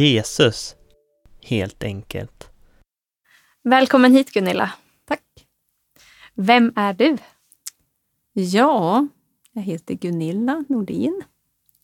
[0.00, 0.76] Jesus,
[1.40, 2.50] helt enkelt.
[3.62, 4.72] Välkommen hit Gunilla.
[5.04, 5.46] Tack.
[6.34, 7.16] Vem är du?
[8.32, 9.06] Ja,
[9.52, 11.22] jag heter Gunilla Nordin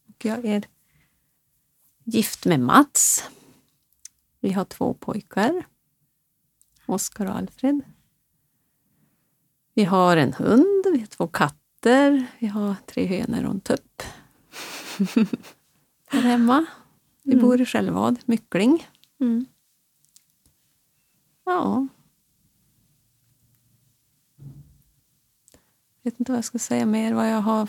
[0.08, 0.66] och jag är
[2.04, 3.30] gift med Mats.
[4.40, 5.66] Vi har två pojkar,
[6.86, 7.80] Oskar och Alfred.
[9.74, 14.02] Vi har en hund, vi har två katter, vi har tre hönor och en tupp.
[16.06, 16.66] Här hemma.
[17.26, 17.44] Vi Mm.
[17.44, 18.86] bor i Skälvad, Myckling.
[19.20, 19.46] Mm.
[21.44, 21.86] Ja.
[26.02, 27.12] Jag vet inte vad jag ska säga mer.
[27.12, 27.68] Vad jag, har.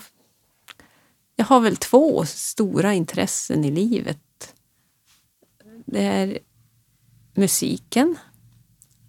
[1.36, 4.54] jag har väl två stora intressen i livet.
[5.86, 6.38] Det är
[7.34, 8.16] musiken,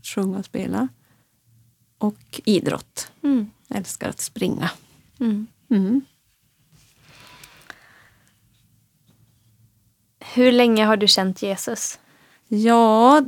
[0.03, 0.87] sjunga och spela,
[1.97, 3.11] och idrott.
[3.23, 3.49] Mm.
[3.67, 4.71] Jag älskar att springa.
[5.19, 5.47] Mm.
[10.39, 11.99] Hur länge har du känt Jesus?
[12.47, 13.21] Ja,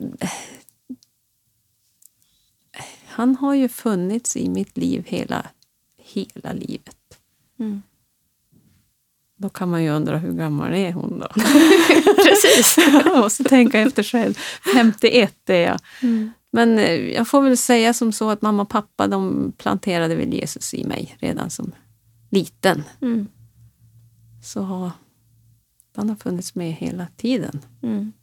[3.08, 5.46] han har ju funnits i mitt liv hela,
[5.98, 7.20] hela livet.
[7.60, 7.82] Mm.
[9.36, 11.28] Då kan man ju undra hur gammal är hon då?
[12.24, 12.78] Precis.
[13.06, 14.38] jag måste tänka efter själv.
[14.74, 15.80] 51 är jag.
[16.02, 16.32] Mm.
[16.52, 20.34] Men eh, jag får väl säga som så att mamma och pappa de planterade väl
[20.34, 21.72] Jesus i mig redan som
[22.30, 22.84] liten.
[23.02, 23.28] Mm.
[24.44, 24.92] Så
[25.96, 27.62] han har funnits med hela tiden.
[27.84, 28.14] Mm.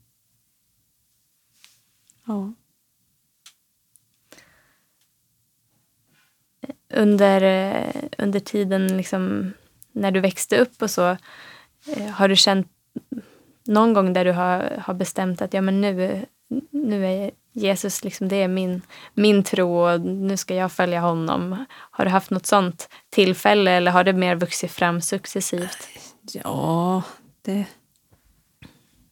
[2.27, 2.52] Ja.
[6.94, 9.53] Under, eh, under tiden liksom,
[9.93, 11.16] när du växte upp och så,
[11.87, 12.69] eh, har du känt
[13.65, 16.26] någon gång där du har, har bestämt att ja, men nu,
[16.70, 18.82] nu är Jesus liksom, det är min,
[19.14, 21.64] min tro och nu ska jag följa honom.
[21.70, 25.88] Har du haft något sånt tillfälle eller har det mer vuxit fram successivt?
[26.32, 27.03] Ja,
[27.43, 27.66] det...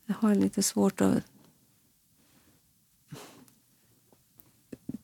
[0.06, 1.22] Jag har lite svårt att...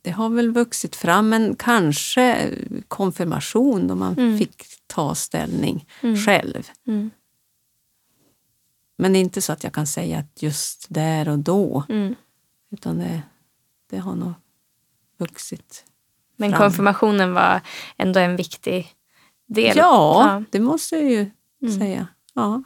[0.02, 2.54] Det har väl vuxit fram, men kanske
[2.88, 4.38] konfirmation då man Mm.
[4.38, 6.16] fick ta ställning Mm.
[6.16, 6.68] själv.
[6.86, 7.10] Mm.
[8.96, 12.14] Men det är inte så att jag kan säga att just där och då, Mm.
[12.70, 13.22] utan det,
[13.90, 14.32] det har nog
[15.18, 15.84] vuxit.
[16.36, 16.60] Men Fram.
[16.60, 17.60] konfirmationen var
[17.96, 18.88] ändå en viktig
[19.46, 19.76] del.
[19.76, 21.30] Ja, det måste jag ju
[21.62, 21.78] Mm.
[21.78, 22.06] säga.
[22.34, 22.62] Ja.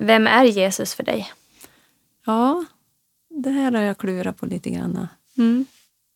[0.00, 1.32] Vem är Jesus för dig?
[2.26, 2.64] ja,
[3.30, 5.08] det här har jag klurat på lite grann.
[5.38, 5.66] Mm.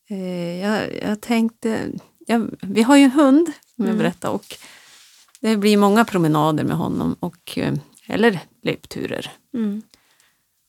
[0.08, 1.90] Eh, jag, jag tänkte...
[2.26, 3.98] Jag, vi har ju en hund, som jag Mm.
[3.98, 4.44] berättade, och
[5.40, 7.74] det blir många promenader med honom, och, eh,
[8.06, 9.30] eller löpturer.
[9.54, 9.82] Mm.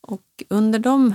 [0.00, 1.14] Och under de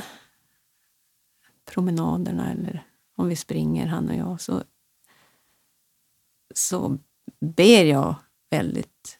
[1.65, 2.83] promenaderna, eller
[3.15, 4.63] om vi springer han och jag, så,
[6.55, 6.97] så
[7.41, 8.15] ber jag
[8.51, 9.19] väldigt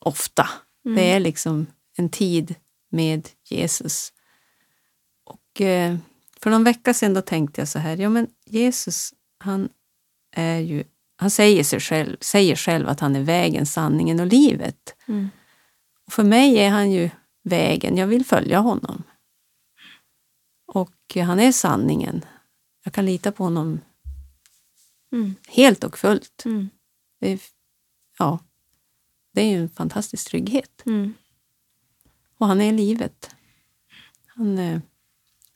[0.00, 0.48] ofta.
[0.84, 0.96] Mm.
[0.96, 2.54] Det är liksom en tid
[2.90, 4.12] med Jesus.
[5.24, 5.96] Och eh,
[6.40, 9.68] för någon vecka sedan då tänkte jag så här, ja men Jesus han
[10.32, 10.84] är ju,
[11.16, 14.94] han säger, sig själv, säger själv att han är vägen, sanningen och livet.
[15.08, 15.28] Mm.
[16.06, 17.10] Och för mig är han ju
[17.42, 19.02] vägen, jag vill följa honom.
[20.66, 22.24] Och han är sanningen.
[22.84, 23.80] Jag kan lita på honom
[25.12, 25.34] Mm.
[25.48, 26.42] helt och fullt.
[26.44, 26.68] Mm.
[27.20, 27.40] Det är,
[28.18, 28.38] ja,
[29.32, 30.82] det är ju en fantastisk trygghet.
[30.86, 31.14] Mm.
[32.38, 33.30] Och han är livet.
[34.26, 34.80] Han, eh,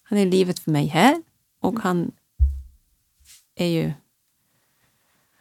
[0.03, 1.23] han är livet för mig här
[1.61, 2.13] och han
[3.55, 3.93] är ju,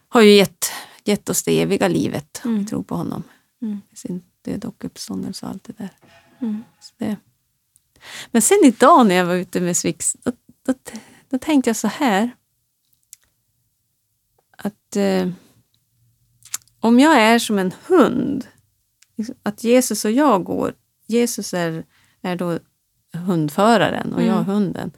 [0.08, 0.66] har ju gett,
[1.04, 2.62] gett oss det eviga livet om Mm.
[2.62, 3.22] vi tror på honom.
[3.62, 3.80] Mm.
[3.94, 5.90] Sin död och uppståndelse och allt det där.
[6.38, 6.64] Mm.
[6.98, 7.16] Det.
[8.30, 10.32] Men sen idag när jag var ute med Swix, då,
[10.62, 10.74] då,
[11.28, 12.30] då tänkte jag så här.
[14.64, 15.28] Att eh,
[16.80, 18.46] om jag är som en hund,
[19.42, 20.74] att Jesus och jag går,
[21.06, 21.84] Jesus är,
[22.22, 22.58] är då
[23.12, 24.44] hundföraren och jag Mm.
[24.44, 24.90] hunden.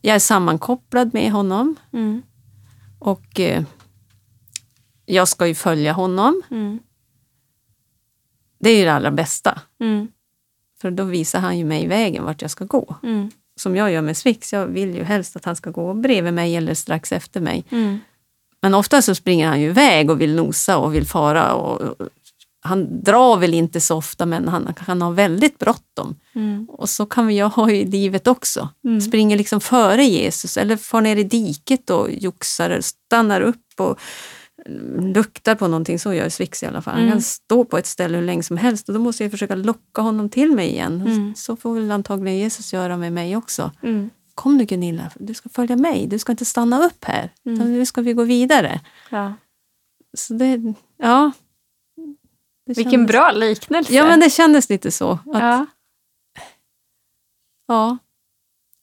[0.00, 2.22] Jag är sammankopplad med honom Mm.
[2.98, 3.64] och eh,
[5.06, 6.42] jag ska ju följa honom.
[6.50, 6.78] Mm.
[8.60, 9.60] Det är ju det allra bästa.
[9.80, 10.08] Mm.
[10.80, 12.96] För då visar han ju mig vägen vart jag ska gå.
[13.02, 13.30] Mm.
[13.56, 14.52] Som jag gör med Swix.
[14.52, 17.64] Jag vill ju helst att han ska gå bredvid mig eller strax efter mig.
[18.62, 18.72] Mm.
[18.72, 21.54] Men ofta så springer han ju iväg och vill nosa och vill fara.
[21.54, 21.94] Och,
[22.60, 26.16] han drar väl inte så ofta men han kan ha väldigt bråttom.
[26.34, 26.66] Mm.
[26.68, 28.68] Och så kan ju ha i livet också.
[28.84, 29.00] Mm.
[29.00, 33.98] Springer liksom före Jesus eller far ner i diket och joxar, stannar upp och
[35.14, 35.98] luktar på någonting.
[35.98, 36.94] Så gör Swix i alla fall.
[36.94, 37.12] Han Mm.
[37.12, 40.02] kan stå på ett ställe hur länge som helst och då måste jag försöka locka
[40.02, 41.02] honom till mig igen.
[41.06, 41.34] Mm.
[41.36, 43.70] Så får väl antagligen Jesus göra med mig också.
[43.82, 44.10] Mm.
[44.38, 46.06] Kom nu Gunilla, du ska följa mig.
[46.06, 47.32] Du ska inte stanna upp här.
[47.46, 47.72] Mm.
[47.72, 48.80] Nu ska vi gå vidare.
[49.10, 49.34] Ja.
[50.16, 51.32] Så det, ja,
[52.66, 53.94] det Vilken kändes- bra liknelse.
[53.94, 55.10] Ja, men det kändes lite så.
[55.12, 55.66] Att, ja.
[57.68, 57.98] ja.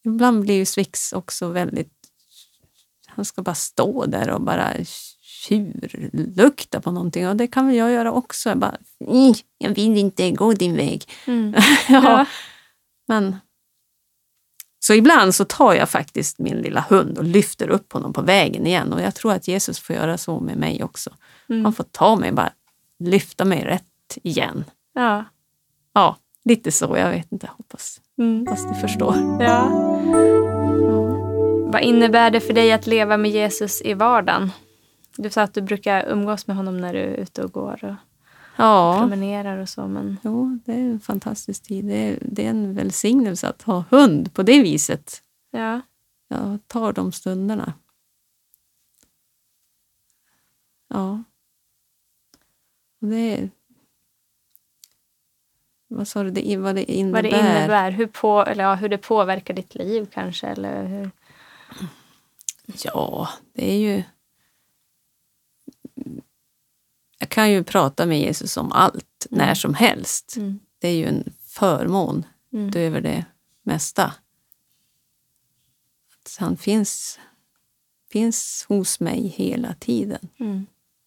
[0.06, 1.94] Ibland blir ju Swix också väldigt...
[3.08, 4.74] Han ska bara stå där och bara
[5.22, 7.28] tjurlukta på någonting.
[7.28, 8.50] Och det kan väl jag göra också.
[8.50, 11.04] Jag bara, "Mm, jag vill inte gå din väg.
[11.26, 11.54] Mm.
[11.90, 12.02] ja.
[12.04, 12.26] Ja.
[13.08, 13.36] Men,
[14.88, 18.68] så ibland så tar jag faktiskt min lilla hund och lyfter upp honom på vägen
[18.68, 18.94] igen.
[18.94, 21.10] Och jag tror att Jesus får göra så med mig också.
[21.50, 21.64] Mm.
[21.66, 22.50] Han får ta mig bara
[23.00, 24.64] lyfta mig rätt igen.
[24.94, 25.26] Ja.
[25.94, 26.98] Ja, lite så.
[26.98, 27.50] Jag vet inte.
[27.58, 28.40] Hoppas, Mm.
[28.40, 29.16] hoppas du förstår.
[29.40, 29.70] ja.
[31.72, 34.52] Vad innebär det för dig att leva med Jesus i vardagen?
[35.18, 37.96] Du sa att du brukar umgås med honom när du är ute och går och
[38.58, 39.88] Ja, promenerar och så.
[39.88, 41.86] Men jo, det är en fantastisk tid.
[41.86, 45.22] Det är, det är en välsignelse att ha hund på det viset.
[45.52, 45.82] ja.
[46.28, 47.74] Jag tar de stunderna.
[50.88, 51.24] Ja.
[53.02, 53.50] Och det är...
[55.88, 56.32] Vad sa du?
[56.32, 57.24] Det, vad det innebär?
[57.24, 60.48] vad det innebär, hur, på, eller ja, hur det påverkar ditt liv kanske.
[60.48, 61.12] Eller hur.
[62.84, 64.04] Ja, det är ju...
[67.26, 69.46] Jag kan ju prata med Jesus om allt, Mm.
[69.48, 70.36] när som helst.
[70.38, 70.60] Mm.
[70.80, 72.70] Det är ju en förmån Mm.
[72.70, 73.26] utöver det
[73.64, 74.04] mesta.
[76.14, 77.20] Att han finns,
[78.12, 80.30] finns hos mig hela tiden.
[80.40, 80.66] Mm.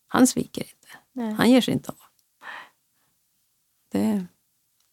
[0.08, 0.88] Han sviker inte.
[1.12, 1.32] Nej.
[1.32, 1.98] Han ger sig inte av.
[3.92, 4.26] Det,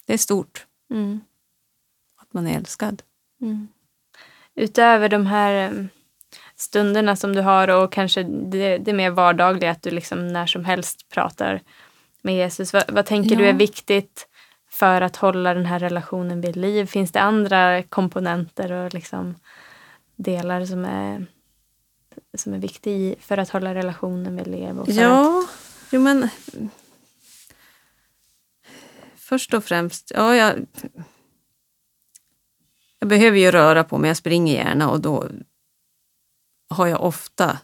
[0.06, 1.19] det är stort Mm.
[2.16, 3.04] att man är älskad.
[3.42, 3.68] Mm.
[4.56, 5.89] Utöver de här em,
[6.56, 10.66] stunderna som du har och kanske det, det mer vardagliga, att du liksom när som
[10.66, 11.62] helst pratar
[12.22, 12.74] med Jesus.
[12.74, 13.50] Vad, vad tänker du Ja.
[13.50, 14.28] är viktigt
[14.72, 16.86] för att hålla den här relationen vid liv?
[16.86, 19.36] Finns det andra komponenter och liksom
[20.16, 21.25] delar som är,
[22.38, 24.80] som är viktiga för att hålla relationen vid liv?
[24.80, 25.48] Och för att, Ja,
[25.92, 26.30] jo men...
[29.18, 30.66] Först och främst, ja, jag,
[33.00, 35.28] jag behöver ju röra på mig, jag springer gärna och då
[36.75, 37.60] har jag ofta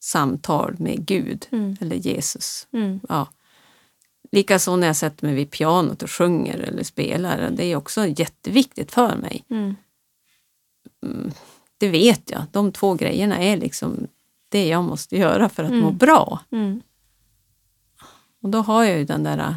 [0.00, 1.76] samtal med Gud Mm.
[1.80, 2.66] eller Jesus.
[2.72, 3.00] Mm.
[3.08, 3.28] Ja.
[4.32, 8.92] Likaså när jag sätter mig vid pianot och sjunger eller spelar, det är också jätteviktigt
[8.92, 9.44] för mig.
[9.50, 9.74] Mm.
[11.78, 14.06] Det vet jag, de två grejerna är liksom
[14.48, 15.96] det jag måste göra för att må Mm.
[15.96, 16.40] bra.
[16.50, 16.82] Mm.
[18.42, 19.54] Och då har jag ju den där äh,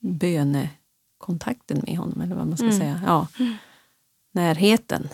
[0.00, 2.78] bönekontakten med honom, eller vad man ska Mm.
[2.78, 3.00] säga.
[3.06, 3.26] Ja.
[4.32, 5.08] Närheten.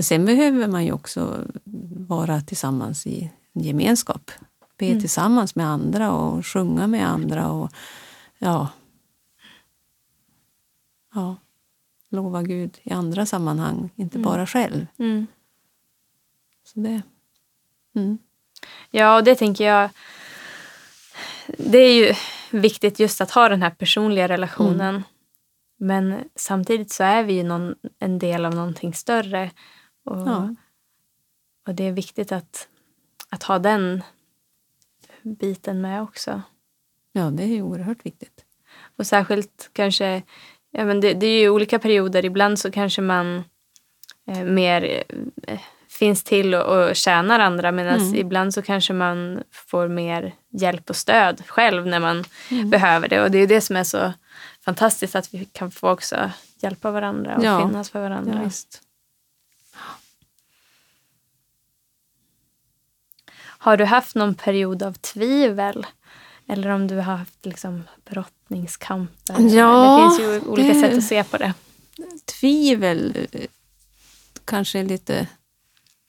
[0.00, 0.04] Mm.
[0.04, 1.44] Men sen behöver man ju också
[2.08, 4.30] vara tillsammans i en gemenskap.
[4.78, 5.00] Be Mm.
[5.00, 7.70] tillsammans med andra och sjunga med andra och
[8.38, 8.68] ja,
[11.14, 11.36] ja,
[12.10, 14.24] lova Gud i andra sammanhang, inte Mm.
[14.30, 14.86] bara själv.
[14.98, 15.26] Mm.
[16.64, 17.02] Så det,
[17.94, 18.18] mm.
[18.90, 19.90] Ja, och det tänker jag.
[21.46, 22.14] Det är ju
[22.58, 25.02] viktigt just att ha den här personliga relationen.
[25.76, 29.50] Men samtidigt så är vi ju någon, en del av någonting större.
[30.04, 30.54] Och, Ja.
[31.66, 32.68] och det är viktigt att,
[33.28, 34.02] att ha den
[35.22, 36.42] biten med också.
[37.12, 38.44] ja, det är ju oerhört viktigt.
[38.96, 40.22] Och särskilt kanske,
[40.70, 42.24] ja men det, det är ju olika perioder.
[42.24, 43.44] Ibland så kanske man
[44.26, 45.02] eh, mer
[45.46, 48.14] eh, finns till och, och tjänar andra medan Mm.
[48.14, 52.70] ibland så kanske man får mer hjälp och stöd själv när man Mm.
[52.70, 53.22] behöver det.
[53.22, 54.12] Och det är det som är så
[54.64, 56.30] fantastiskt att vi kan få också
[56.62, 57.68] hjälpa varandra och Ja.
[57.68, 58.40] finnas för varandra.
[58.42, 58.50] Ja,
[63.62, 65.86] Har du haft någon period av tvivel?
[66.46, 69.40] Eller om du har haft liksom brottningskamper?
[69.56, 71.54] Ja, det finns ju olika det- sätt att se på det.
[72.40, 73.46] tvivel eh,
[74.44, 75.28] kanske är lite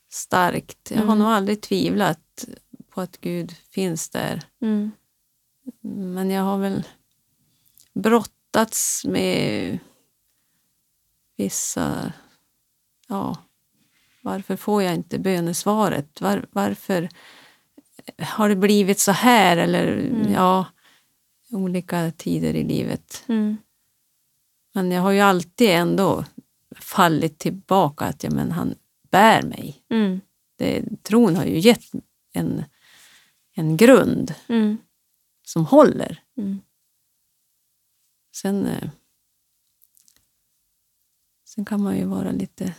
[0.10, 0.92] starkt.
[0.92, 1.20] Jag har Mm.
[1.20, 2.46] nog aldrig tvivlat
[2.90, 4.42] på att Gud finns där.
[4.62, 4.92] Mm.
[5.84, 6.84] Men jag har väl
[7.94, 9.80] brottats med
[11.38, 12.14] vissa...
[13.08, 13.36] Ja,
[14.22, 16.22] varför får jag inte bönesvaret?
[16.22, 17.10] Var, varför
[18.20, 19.58] har det blivit så här?
[19.58, 20.32] Eller Mm.
[20.34, 20.66] ja,
[21.52, 23.24] olika tider i livet.
[23.28, 23.58] Mm.
[24.74, 26.26] Men jag har ju alltid ändå
[26.76, 28.76] fallit tillbaka att ja, men han
[29.12, 29.84] bär mig.
[29.90, 30.22] Mm.
[30.58, 31.92] Det, tron har ju gett
[32.34, 32.64] en,
[33.54, 34.78] en grund Mm.
[35.48, 36.24] som håller.
[36.38, 36.62] Mm.
[38.36, 38.90] Sen, eh,
[41.46, 42.74] sen kan man ju vara lite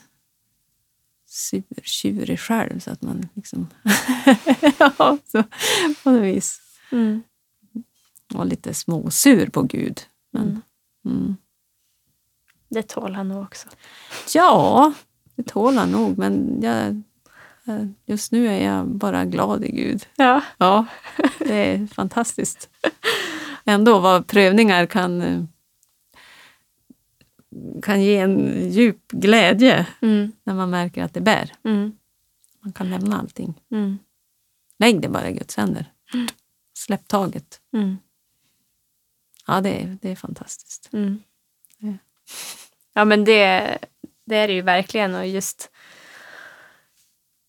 [1.33, 3.67] sur, tjurig själv så att man liksom...
[4.79, 5.43] ja, så,
[6.03, 6.61] på något vis.
[6.93, 7.23] Mm.
[8.29, 10.01] Var lite småsur på Gud.
[10.31, 10.43] Men,
[11.05, 11.17] Mm.
[11.17, 11.37] mm.
[12.69, 13.69] Det tål han nog också.
[14.35, 14.93] Ja,
[15.37, 17.03] det tål han nog, men jag,
[18.07, 20.07] just nu är jag bara glad i Gud.
[20.17, 20.41] Ja.
[20.59, 20.87] Ja,
[21.39, 22.71] det är fantastiskt.
[23.65, 25.49] ändå vad prövningar kan,
[27.83, 30.33] kan ge en djup glädje Mm.
[30.45, 31.53] när man märker att det bär.
[31.65, 31.93] Mm.
[32.61, 33.55] Man kan lämna allting.
[33.71, 33.99] Mm.
[34.79, 35.87] Lägg det bara i Guds händer.
[36.75, 37.61] Släpp taget.
[37.73, 37.99] Mm.
[39.47, 40.89] Ja, det är, det är fantastiskt.
[40.93, 41.23] Mm.
[41.79, 41.93] Ja.
[42.95, 43.79] Ja, men det,
[44.27, 45.15] det är det ju verkligen.
[45.15, 45.71] Och just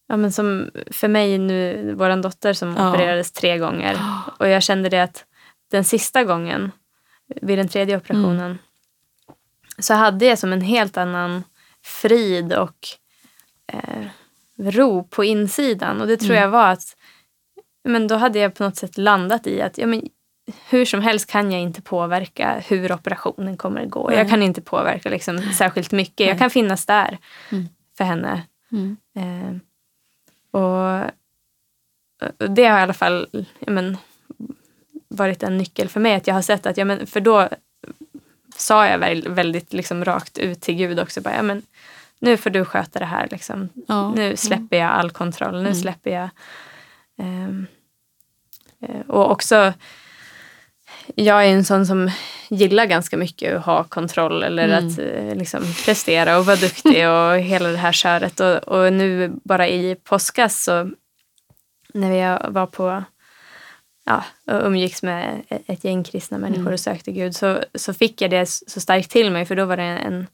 [0.07, 2.89] ja, men som för mig nu, vår dotter som Ja.
[2.89, 3.98] opererades tre gånger.
[4.39, 5.25] Och jag kände det att
[5.72, 6.72] den sista gången,
[7.41, 8.57] vid den tredje operationen,
[9.79, 11.43] så hade jag som en helt annan
[11.83, 12.87] frid och
[13.73, 14.05] eh,
[14.57, 16.01] ro på insidan.
[16.01, 16.95] Och det tror jag var att
[17.83, 20.09] men då hade jag på något sätt landat i att ja, men,
[20.69, 24.09] hur som helst kan jag inte påverka hur operationen kommer att gå.
[24.09, 24.17] Nej.
[24.17, 26.19] Jag kan inte påverka liksom, särskilt mycket.
[26.19, 26.39] Jag Nej.
[26.39, 27.17] kan finnas där
[27.51, 27.67] Mm.
[27.97, 28.41] för henne.
[28.71, 28.97] Mm.
[29.15, 29.55] Eh,
[30.61, 31.03] och,
[32.39, 33.27] och det har i alla fall
[33.59, 33.97] ja, men,
[35.07, 36.15] varit en nyckel för mig.
[36.15, 37.49] Att jag har sett att, ja, men, för då
[38.55, 41.22] sa jag väl, väldigt liksom, rakt ut till Gud också.
[41.22, 41.62] Bara, ja, men,
[42.19, 43.27] nu får du sköta det här.
[43.31, 43.69] Liksom.
[43.88, 44.12] Ja.
[44.15, 45.53] Nu släpper jag all kontroll.
[45.53, 45.75] Nu Mm.
[45.75, 46.29] släpper jag...
[47.19, 49.74] eh, och också,
[51.15, 52.12] jag är en sån som
[52.50, 54.88] gillar ganska mycket att ha kontroll eller Mm.
[54.88, 58.39] att eh, liksom, prestera och vara duktig och hela det här köret.
[58.39, 60.91] Och, och nu bara i påskas så
[61.93, 63.03] när vi var på
[64.05, 66.74] ja, och umgicks med ett gäng kristna människor Mm.
[66.74, 69.77] och sökte Gud så, så fick jag det så starkt till mig för då var
[69.77, 70.27] det en,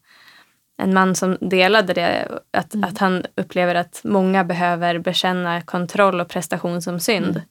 [0.78, 2.28] en man som delade det.
[2.52, 2.90] Att, Mm.
[2.90, 7.30] att han upplever att många behöver bekänna kontroll och prestation som synd.
[7.30, 7.42] Mm.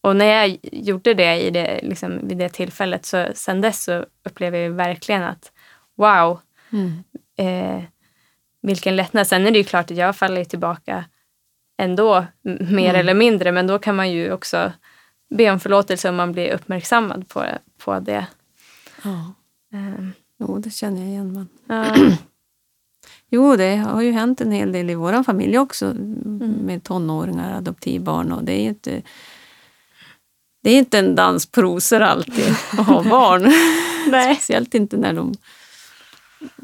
[0.00, 4.04] Och när jag gjorde det, i det liksom, vid det tillfället så sen dess så
[4.24, 5.52] upplever jag verkligen att
[5.96, 6.40] wow,
[6.72, 7.04] Mm.
[7.38, 7.82] eh,
[8.62, 9.26] vilken lättnad.
[9.26, 11.04] Sen är det ju klart att jag faller tillbaka
[11.78, 12.96] ändå, mer Mm.
[12.96, 13.52] eller mindre.
[13.52, 14.72] Men då kan man ju också
[15.34, 17.44] be om förlåtelse om man blir uppmärksammad på,
[17.78, 18.26] på det.
[19.02, 19.34] Ja.
[19.72, 21.32] Eh, Jo, det känner jag igen.
[21.32, 21.48] Men...
[21.66, 21.96] ja.
[23.30, 25.94] Jo, det har ju hänt en hel del i vår familj också
[26.60, 28.32] med tonåringar, adoptivbarn.
[28.32, 29.02] Och det är ju inte,
[30.62, 33.52] det är inte en dans på rosor alltid att ha barn.
[34.08, 35.34] Speciellt inte när de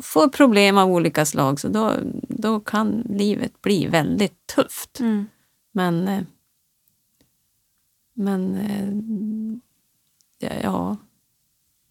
[0.02, 1.61] får problem av olika slag.
[1.61, 1.92] Så då,
[2.28, 5.00] då kan livet bli väldigt tufft.
[5.00, 5.26] Mm.
[5.73, 6.23] Men, eh,
[8.25, 10.97] men eh, ja, ja,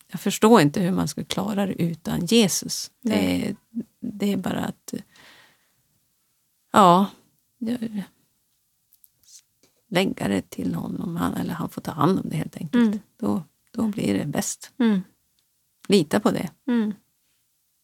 [0.07, 2.91] jag förstår inte hur man skulle klara det utan Jesus.
[3.01, 3.55] Det, är-
[3.99, 4.93] det är bara att...
[6.71, 7.05] Ja,
[9.89, 11.15] lägga det till honom.
[11.15, 12.83] Han, eller han får ta hand om det helt enkelt.
[12.87, 12.99] Mm.
[13.19, 14.71] Då, då blir det bäst.
[14.79, 15.01] Mm.
[15.87, 16.49] Lita på det.
[16.67, 16.93] Mm.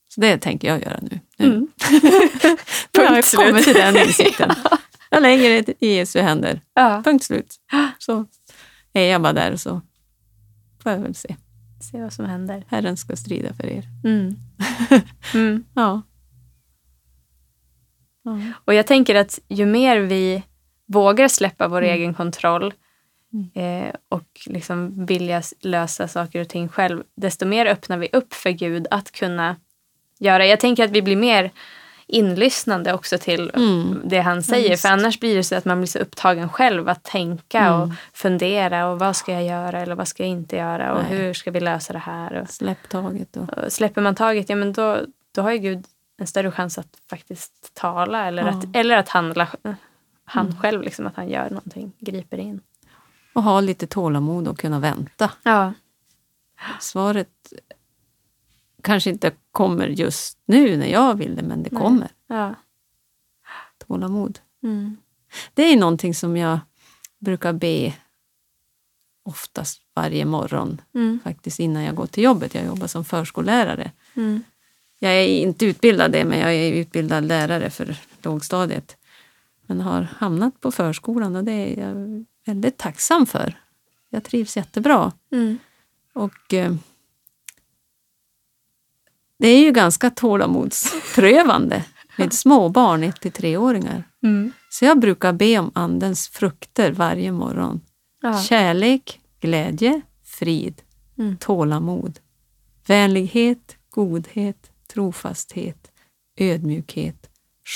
[0.09, 1.19] Så det tänker jag göra nu.
[1.37, 1.67] nu.
[2.91, 3.45] Jag har Punkt slut.
[3.47, 4.51] kommit till den insikten.
[5.09, 6.61] Jag lägger det i Jesu händer.
[6.73, 7.55] Ja, Punkt slut.
[7.97, 8.25] Så
[8.93, 9.81] är jag bara där så
[10.83, 11.35] får jag väl se.
[11.81, 12.63] se vad som händer.
[12.67, 13.83] Herren ska strida för er.
[14.03, 14.35] Mm.
[15.33, 15.63] Mm.
[15.73, 16.01] Ja.
[18.23, 18.39] ja.
[18.65, 20.43] Och jag tänker att ju mer vi
[20.85, 21.95] vågar släppa vår Mm.
[21.95, 22.73] egen kontroll
[23.53, 28.49] eh, och liksom vilja lösa saker och ting själv, desto mer öppnar vi upp för
[28.49, 29.55] Gud att kunna
[30.19, 30.45] göra.
[30.45, 31.51] Jag tänker att vi blir mer
[32.07, 34.01] inlyssnande också till Mm.
[34.05, 34.69] det han säger.
[34.69, 34.81] visst.
[34.81, 37.95] för annars blir det så att man blir så upptagen själv att tänka och Mm.
[38.13, 41.17] fundera och vad ska jag göra eller vad ska jag inte göra och Nej.
[41.17, 42.41] hur ska vi lösa det här.
[42.41, 43.37] Och, Släpp taget.
[43.37, 44.99] Och, och släpper man taget, ja men då,
[45.35, 45.85] då har ju Gud
[46.17, 48.49] en större chans att faktiskt tala eller, Ja.
[48.49, 49.47] att, eller att handla
[50.25, 50.57] han Mm.
[50.61, 52.61] själv, liksom, att han gör någonting, griper in.
[53.33, 55.31] och ha lite tålamod och kunna vänta.
[55.43, 55.73] Ja.
[56.79, 57.29] Svaret
[58.83, 61.81] kanske inte kommer just nu när jag vill det, men det Nej.
[61.81, 62.07] kommer.
[62.27, 62.55] ja.
[63.87, 64.39] Tålamod.
[64.63, 64.97] Mm.
[65.53, 66.59] Det är någonting som jag
[67.19, 67.93] brukar be
[69.23, 71.19] oftast varje morgon Mm.
[71.23, 72.55] faktiskt innan jag går till jobbet.
[72.55, 73.91] Jag jobbar som förskollärare.
[74.15, 74.43] Mm.
[74.99, 78.97] Jag är inte utbildad det, men jag är utbildad lärare för lågstadiet.
[79.65, 83.59] Men har hamnat på förskolan och det är jag väldigt tacksam för.
[84.09, 85.11] Jag trivs jättebra.
[85.31, 85.57] Mm.
[86.13, 86.75] Och eh,
[89.39, 91.83] det är ju ganska tålamodsprövande
[92.17, 94.03] med småbarn, 1 till treåringar.
[94.23, 94.51] Mm.
[94.69, 97.81] Så jag brukar be om Andens frukter varje morgon.
[98.21, 98.41] Ja.
[98.41, 100.81] Kärlek, glädje, frid,
[101.19, 101.37] Mm.
[101.37, 102.19] tålamod,
[102.87, 105.91] vänlighet, godhet, trofasthet,
[106.37, 107.29] ödmjukhet,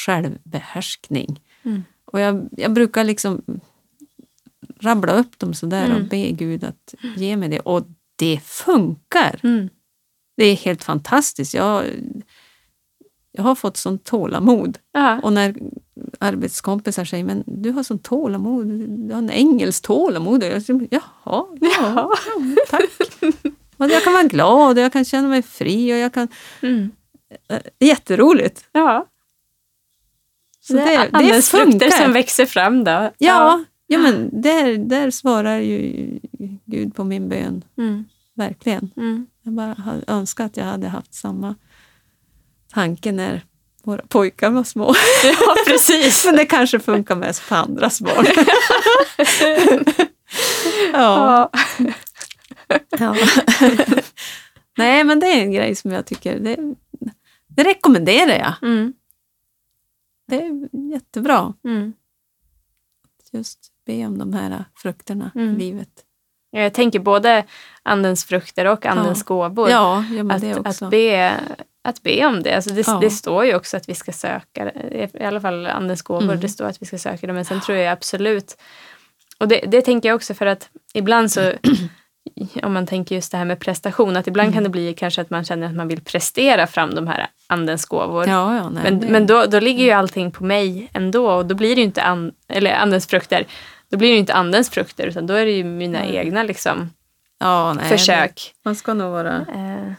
[0.05, 1.41] självbehärskning.
[1.63, 1.83] Mm.
[2.05, 3.41] Och jag, jag brukar liksom
[4.79, 5.97] rabbla upp dem sådär Mm.
[6.01, 7.59] och be Gud att ge mig det.
[7.59, 7.83] Och
[8.15, 9.39] det funkar!
[9.43, 9.69] Mm.
[10.41, 11.53] Det är helt fantastiskt.
[11.53, 11.85] Jag,
[13.31, 14.77] jag har fått sånt tålamod.
[14.91, 15.19] Ja.
[15.23, 15.55] Och när
[16.19, 18.67] arbetskompisar säger men du har sånt tålamod,
[19.07, 20.43] du har en ängels tålamod.
[20.43, 22.11] Jag säger, Jaha, ja, ja,
[22.69, 22.83] tack.
[23.77, 26.27] Och jag kan vara glad och jag kan känna mig fri och jag kan...
[26.61, 26.91] Mm.
[27.49, 28.65] eh, Jätteroligt!
[28.71, 29.07] Ja.
[30.59, 33.11] Så det, är andens frukter som växer fram då.
[33.17, 36.09] Ja, ja men där, där svarar ju
[36.65, 37.63] Gud på min bön.
[37.77, 38.05] Mm.
[38.41, 38.91] Verkligen.
[38.97, 39.27] Mm.
[39.43, 41.55] Jag bara hade önskat att jag hade haft samma
[42.73, 43.45] tanke när
[43.83, 44.93] våra pojkar var små.
[45.23, 46.25] ja, precis.
[46.25, 48.25] Men det kanske funkar mest på andras barn.
[50.93, 51.49] ja.
[52.99, 53.15] ja.
[54.77, 56.57] Nej, men det är en grej som jag tycker, det,
[57.47, 58.53] det rekommenderar jag.
[58.69, 58.93] Mm.
[60.27, 61.53] Det är jättebra.
[61.63, 61.93] Mm.
[63.31, 65.55] Just be om de här frukterna Mm.
[65.55, 66.05] i livet.
[66.51, 67.43] Jag tänker både
[67.83, 69.35] andens frukter och andens Ja.
[69.35, 69.69] gåvor.
[69.69, 71.33] Ja, att, att, be,
[71.83, 72.53] att be om det.
[72.55, 72.97] Alltså det, Ja.
[73.01, 74.71] det står ju också att vi ska söka.
[75.13, 76.23] I alla fall andens gåvor.
[76.23, 76.39] Mm.
[76.39, 77.33] Det står att vi ska söka det.
[77.33, 78.57] Men sen tror jag absolut...
[79.37, 81.53] Och det, det tänker jag också för att ibland så...
[82.63, 84.17] om man tänker just det här med prestation.
[84.17, 84.53] Att ibland Mm.
[84.53, 87.85] kan det bli kanske att man känner att man vill prestera fram de här andens
[87.85, 88.27] gåvor.
[88.27, 91.31] ja, ja, nej, men men då, då ligger ju allting på mig ändå.
[91.31, 93.45] Och då blir det ju inte an, eller andens frukter.
[93.91, 95.07] Då blir det ju inte andens frukter.
[95.07, 96.15] Utan då är det ju mina Nej.
[96.15, 96.89] egna liksom,
[97.39, 98.53] ja, nej, försök.
[98.53, 99.35] Det, man ska nog vara...
[99.37, 99.93] Eh,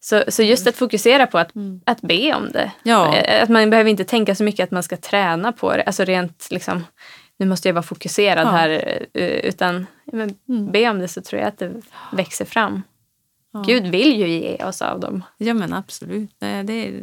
[0.00, 1.80] Så, så just att fokusera på att, Mm.
[1.86, 2.72] att be om det.
[2.82, 3.16] Ja.
[3.16, 5.82] Eh, Att man behöver inte tänka så mycket att man ska träna på det.
[5.82, 6.84] Alltså rent liksom,
[7.38, 8.50] nu måste jag vara fokuserad Ja.
[8.50, 8.68] här.
[9.14, 10.72] eh, Utan men Mm.
[10.72, 11.72] be om det så tror jag att det
[12.12, 12.82] växer fram.
[13.52, 13.60] Ja.
[13.66, 15.22] Gud vill ju ge oss av dem.
[15.38, 16.30] Ja, men absolut.
[16.38, 17.02] Det är,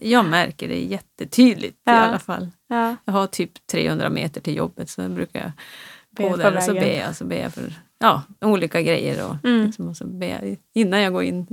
[0.00, 2.48] jag märker det jättetydligt i alla fall.
[2.72, 2.96] Ja.
[3.04, 5.52] Jag har typ 300 meter till jobbet så brukar jag
[6.28, 9.26] gå där och så ber jag, så ber jag för ja, olika grejer.
[9.26, 9.66] Och, Mm.
[9.66, 11.46] liksom, och så ber jag, innan jag går in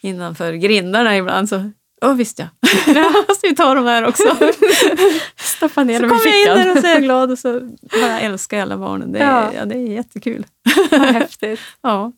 [0.00, 1.70] innanför grindarna ibland så
[2.02, 2.46] Åh visst ja,
[3.28, 4.36] måste vi ta de här också.
[5.36, 6.58] Stoppa ner så dem i kommer jag in fickan.
[6.58, 7.60] där och så är jag glad och så
[8.00, 9.12] bara älskar alla barnen.
[9.12, 9.52] Det är, Ja.
[9.54, 9.64] ja.
[9.64, 10.46] det är jättekul.
[10.90, 11.60] Vad häftigt.
[11.80, 12.12] Ja.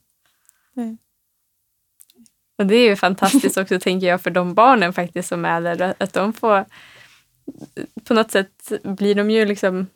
[2.59, 5.95] Och det är ju fantastiskt också tänker jag för de barnen faktiskt som är där.
[5.99, 6.65] Att de får
[8.05, 9.87] på något sätt blir de ju liksom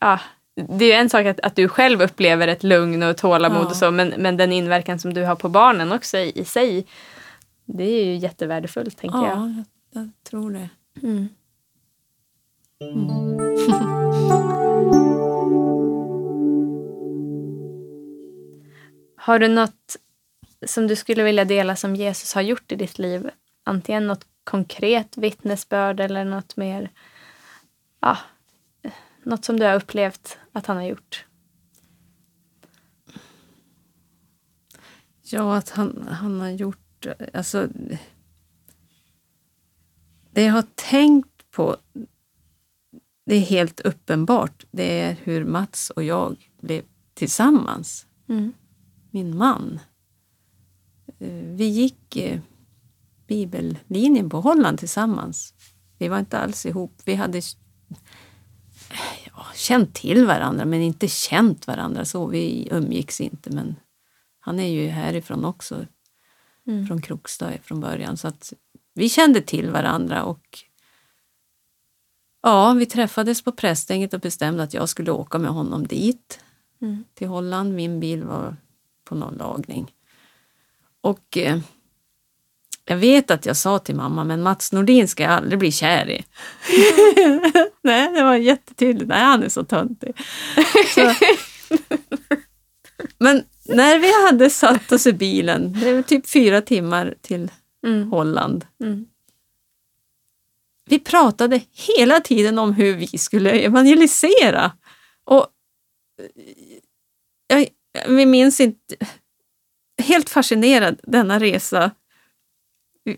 [0.00, 0.20] ja,
[0.54, 3.66] det är ju en sak att, att du själv upplever ett lugn och tålamod Ja.
[3.66, 6.86] och så men, men den inverkan som du har på barnen också i, i sig
[7.64, 9.26] det är ju jättevärdefullt tänker jag.
[9.26, 10.68] ja, jag, tror det.
[11.02, 11.28] Mm.
[19.28, 19.96] Har du något
[20.66, 23.30] som du skulle vilja dela som Jesus har gjort i ditt liv?
[23.64, 26.90] Antingen något konkret vittnesbörd eller något mer,
[28.00, 28.18] ja,
[29.22, 31.26] något som du har upplevt att han har gjort?
[35.22, 37.06] Ja, att han, han har gjort...
[37.34, 37.68] Alltså,
[40.30, 41.76] det jag har tänkt på,
[43.26, 46.82] det är helt uppenbart, det är hur Mats och jag blev
[47.14, 48.06] tillsammans.
[48.28, 48.52] Mm.
[49.10, 49.80] Min man.
[51.18, 52.40] Eh, Vi gick eh,
[53.28, 55.54] bibellinjen på Holland tillsammans.
[55.98, 57.00] Vi var inte alls ihop.
[57.04, 57.40] Vi hade
[59.26, 62.26] ja, känt till varandra, men inte känt varandra så.
[62.26, 63.76] Vi umgicks inte, men
[64.40, 65.86] han är ju härifrån också,
[66.66, 66.86] Mm.
[66.86, 68.16] från Krokstad från början.
[68.16, 68.52] Så att
[68.94, 70.58] vi kände till varandra och
[72.42, 76.40] ja, vi träffades på Prästänget och bestämde att jag skulle åka med honom dit
[76.80, 77.04] Mm.
[77.14, 77.74] till Holland.
[77.74, 78.56] Min bil var
[79.04, 79.94] på någon lagning.
[81.00, 81.60] Och eh,
[82.88, 86.10] jag vet att jag sa till mamma, men Mats Nordin ska jag aldrig bli kär
[86.10, 86.24] i.
[87.82, 89.08] Nej, det var jättetydligt.
[89.08, 90.12] Nej, han är så töntig.
[90.94, 91.14] Så.
[93.18, 97.50] Men när vi hade satt oss i bilen, det var typ fyra timmar till
[97.86, 98.10] Mm.
[98.10, 98.66] Holland.
[98.82, 99.06] Mm.
[100.84, 101.60] Vi pratade
[101.96, 104.72] hela tiden om hur vi skulle evangelisera.
[105.24, 105.46] Och
[107.46, 107.66] jag,
[108.08, 108.96] vi minns inte...
[110.02, 111.90] Helt fascinerad denna resa.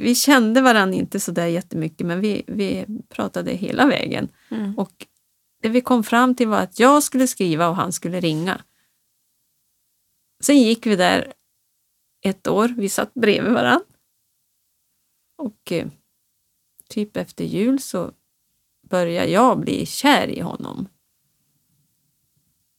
[0.00, 4.29] Vi, kände varandra inte så där jättemycket men vi, vi pratade hela vägen.
[4.50, 4.79] Mm.
[4.79, 5.07] Och
[5.62, 8.61] det vi kom fram till var att jag skulle skriva och han skulle ringa.
[10.40, 11.33] Sen gick vi där
[12.22, 12.74] ett år.
[12.76, 13.85] Vi satt bredvid varandra.
[15.38, 15.87] Och eh,
[16.88, 18.12] typ efter jul så
[18.90, 20.88] började jag bli kär i honom.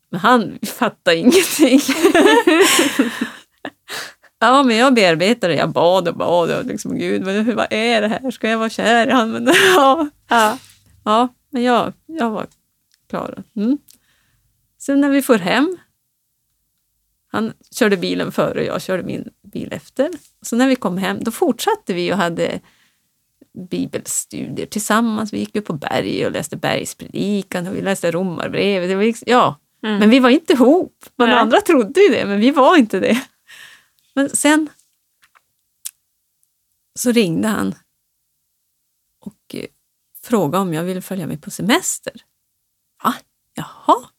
[0.10, 1.80] Men han fattade ingenting.
[4.42, 8.08] ja, men jag bearbetade, jag bad och bad och liksom, gud, vad, vad är det
[8.08, 8.32] här?
[8.32, 9.32] Ska jag vara kär i honom?
[9.32, 10.58] Men, ja, Ja.
[11.04, 12.46] ja, men jag, jag var
[13.10, 13.44] klar.
[13.56, 13.78] Mm.
[14.80, 15.78] Sen när vi får hem,
[17.32, 20.10] han körde bilen före och jag körde min bil efter.
[20.42, 22.60] Så när vi kom hem, då fortsatte vi och hade
[23.70, 25.34] bibelstudier tillsammans.
[25.34, 28.90] Vi gick upp på berg och läste bergspredikan och vi läste romarbrevet.
[28.90, 30.00] Det liksom, ja, Mm.
[30.00, 31.06] men vi var inte ihop.
[31.16, 31.38] Men Nej.
[31.38, 33.22] andra trodde ju det, men vi var inte det.
[34.14, 34.70] Men sen
[37.00, 37.76] så ringde han
[39.20, 39.66] och eh,
[40.22, 42.14] frågade om jag ville följa med på semester.
[43.04, 43.16] Va?
[43.54, 44.10] Jaha,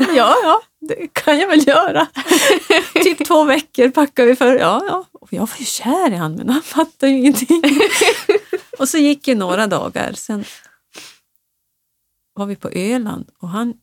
[0.14, 2.06] ja, ja, det kan jag väl göra.
[2.94, 4.56] typ två veckor packade vi för.
[4.58, 5.04] Ja, ja.
[5.12, 7.62] Och jag var ju kär i han, men han fattade ju ingenting.
[8.78, 10.44] och så gick det några dagar, sen
[12.32, 13.74] var vi på Öland och han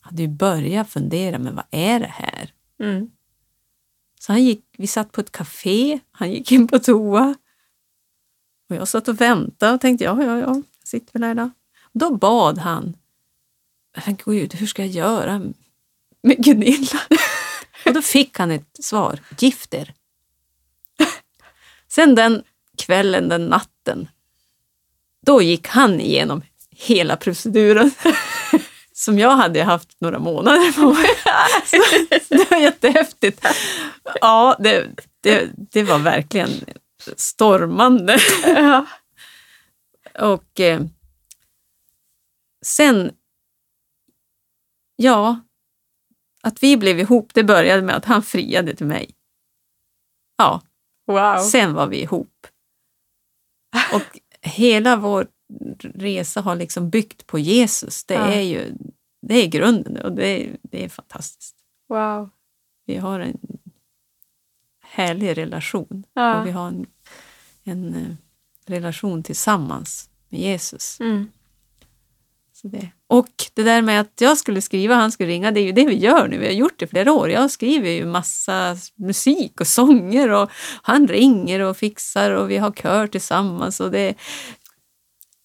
[0.00, 2.52] hade ju börjat fundera, men vad är det här?
[2.80, 3.10] Mm.
[4.26, 7.34] Så han gick, vi satt på ett café, han gick in på toa.
[8.68, 11.50] Och jag satt och väntade och tänkte, ja, ja, ja, jag sitter väl här då.
[11.92, 12.96] Då bad han,
[14.06, 15.38] men gud, hur ska jag göra
[16.22, 17.00] med Gunilla?
[17.86, 19.94] och då fick han ett svar, gift er.
[21.88, 22.42] Sen den
[22.78, 24.08] kvällen, den natten,
[25.26, 27.90] då gick han igenom hela proceduren
[28.96, 31.06] som jag hade haft några månader på mig.
[31.66, 33.46] Så, det var jättehäftigt.
[34.20, 34.88] Ja, det,
[35.20, 36.50] det, det var verkligen
[37.16, 38.18] stormande.
[38.46, 38.86] Ja.
[40.18, 40.80] Och eh,
[42.66, 43.12] sen,
[44.96, 45.40] ja,
[46.42, 49.10] att vi blev ihop, det började med att han friade till mig.
[50.36, 50.62] Ja,
[51.06, 51.38] Wow.
[51.38, 52.46] sen var vi ihop.
[53.92, 55.26] Och hela vår
[55.94, 58.04] resa har liksom byggt på Jesus.
[58.04, 58.26] Det Ja.
[58.32, 58.72] är ju
[59.22, 61.56] det är grunden och det är, det är fantastiskt.
[61.88, 62.30] Wow.
[62.86, 63.38] Vi har en
[64.82, 66.40] härlig relation Ja.
[66.40, 66.86] och vi har en,
[67.64, 68.14] en eh,
[68.66, 71.00] relation tillsammans med Jesus.
[71.00, 71.30] Mm.
[72.52, 72.90] Så det.
[73.06, 75.86] Och det där med att jag skulle skriva han skulle ringa, det är ju det
[75.86, 76.38] vi gör nu.
[76.38, 77.30] Vi har gjort det i flera år.
[77.30, 80.50] Jag skriver ju massa musik och sånger och
[80.82, 83.80] han ringer och fixar och vi har kör tillsammans.
[83.80, 84.14] Och det,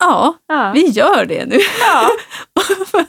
[0.02, 0.72] ja, Ja.
[0.76, 1.58] vi gör det nu.
[1.80, 2.10] ja.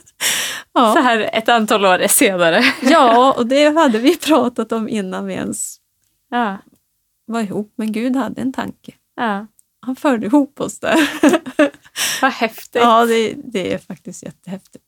[0.75, 0.93] Ja.
[0.93, 2.65] Så här ett antal år senare.
[2.83, 5.77] ja, och det hade vi pratat om innan vi ens
[6.31, 6.59] Ja.
[7.27, 7.73] var ihop.
[7.77, 8.93] Men Gud hade en tanke.
[9.17, 9.47] ja.
[9.87, 11.11] Han förde ihop oss där.
[12.23, 12.83] Vad häftigt.
[12.83, 14.85] ja, det, det är faktiskt jättehäftigt.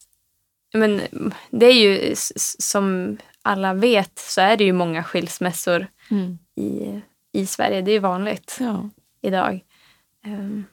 [0.74, 1.00] Men
[1.50, 2.14] det är ju
[2.58, 5.86] som alla vet så är det ju många skilsmässor
[6.56, 7.00] i,
[7.32, 7.80] i Sverige.
[7.82, 8.58] Det är ju vanligt
[9.22, 9.60] idag.
[10.26, 10.64] Ehm,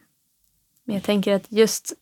[0.91, 1.93] Men jag tänker att just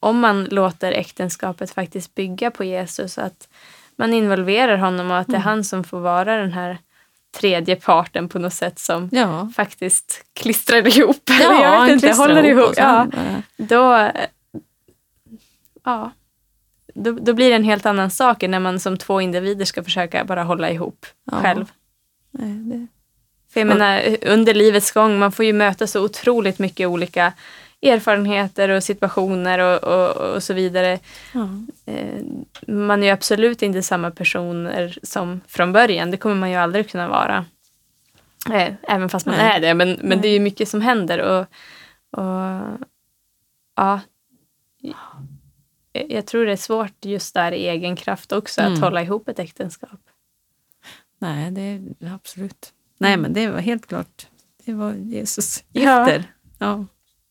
[0.00, 3.48] om man låter äktenskapet faktiskt bygga på Jesus, att
[3.96, 5.42] man involverar honom och att det är Mm.
[5.48, 6.78] han som får vara den här
[7.38, 9.50] tredje parten på något sätt som Ja.
[9.56, 11.30] faktiskt klistrar ihop.
[11.30, 12.74] Eller Ja, jag han vet inte, håller ihop.
[12.76, 13.06] Ja,
[13.56, 14.10] då,
[15.84, 16.10] ja,
[16.94, 19.84] då, då blir det en helt annan sak än när man som två individer ska
[19.84, 21.40] försöka bara hålla ihop Ja.
[21.42, 21.70] själv.
[22.30, 22.86] Nej, det,
[23.52, 27.32] För jag menar, under livets gång, man får ju möta så otroligt mycket olika
[27.82, 30.98] erfarenheter och situationer och, och, och så vidare.
[31.34, 31.48] ja.
[31.92, 32.22] Eh,
[32.68, 36.10] Man är ju absolut inte samma personer som från början.
[36.10, 37.44] Det kommer man ju aldrig kunna vara.
[38.52, 39.56] Eh, Även fast man Nej.
[39.56, 39.74] är det.
[39.74, 41.18] Men, men det är ju mycket som händer.
[41.18, 41.40] Och,
[42.20, 42.78] och
[43.76, 44.00] ja,
[45.92, 48.82] Jag- tror det är svårt just där i egen kraft också att Mm.
[48.82, 50.00] hålla ihop ett äktenskap.
[51.18, 52.72] Nej, det är absolut.
[52.98, 54.26] Nej, men det var helt klart.
[54.64, 55.80] Det var Jesus Ja.
[56.08, 56.24] gifter.
[56.58, 56.84] Ja.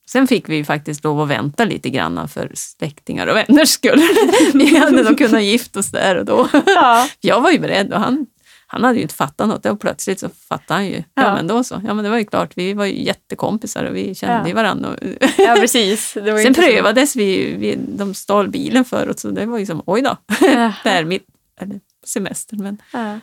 [0.09, 4.01] Sen fick vi faktiskt lov att vänta lite grann för släktingar och vänners skull.
[4.53, 6.47] vi hade nog kunnat gifta oss där och då.
[6.65, 7.07] Ja.
[7.21, 8.25] Jag var ju beredd och han,
[8.67, 10.95] han hade ju inte fattat något och plötsligt så fattade han ju.
[10.95, 11.33] Ja, Ja.
[11.35, 11.81] men då så.
[11.87, 12.51] Ja, men det var ju klart.
[12.55, 14.47] Vi var ju jättekompisar och vi kände Ja.
[14.47, 14.89] ju varandra.
[14.89, 14.97] Och,
[15.37, 16.13] ja, precis.
[16.13, 19.65] Det Sen så- prövades vi, vi, de stal bilen för oss så det var ju
[19.65, 20.73] som oj då, Ja.
[20.83, 21.25] där mitt,
[21.61, 22.63] eller semestern.
[22.63, 23.19] Men Ja.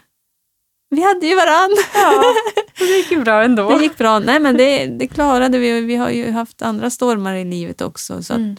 [0.96, 1.76] Vi hade ju varann.
[1.94, 2.34] ja,
[2.78, 3.68] det gick ju bra ändå.
[3.78, 4.18] Det gick bra.
[4.18, 5.80] Nej, men det, det klarade vi.
[5.84, 8.22] och Vi har ju haft andra stormar i livet också.
[8.22, 8.56] Så att, Mm.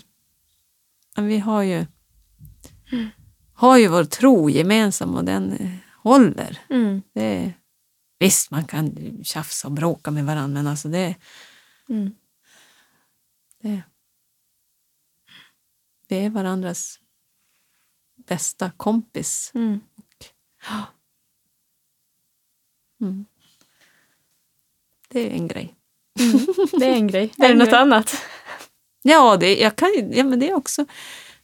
[1.15, 1.85] men vi har ju,
[3.53, 5.69] har ju vår tro gemensam och den eh,
[6.03, 6.57] håller.
[6.69, 7.01] Mm.
[7.13, 7.53] Det,
[8.19, 11.15] visst, man kan tjafsa och bråka med varandra, men alltså det,
[11.89, 12.11] Mm.
[13.61, 13.81] det,
[16.07, 16.99] vi är varandras
[18.27, 19.51] bästa kompis.
[19.55, 19.79] Mm.
[23.03, 23.25] Mm.
[25.09, 25.75] Det är en grej.
[26.79, 27.31] Det är en grej.
[27.37, 28.15] Är det något annat?
[29.01, 30.85] Ja, det, jag kan, ja, men det är också...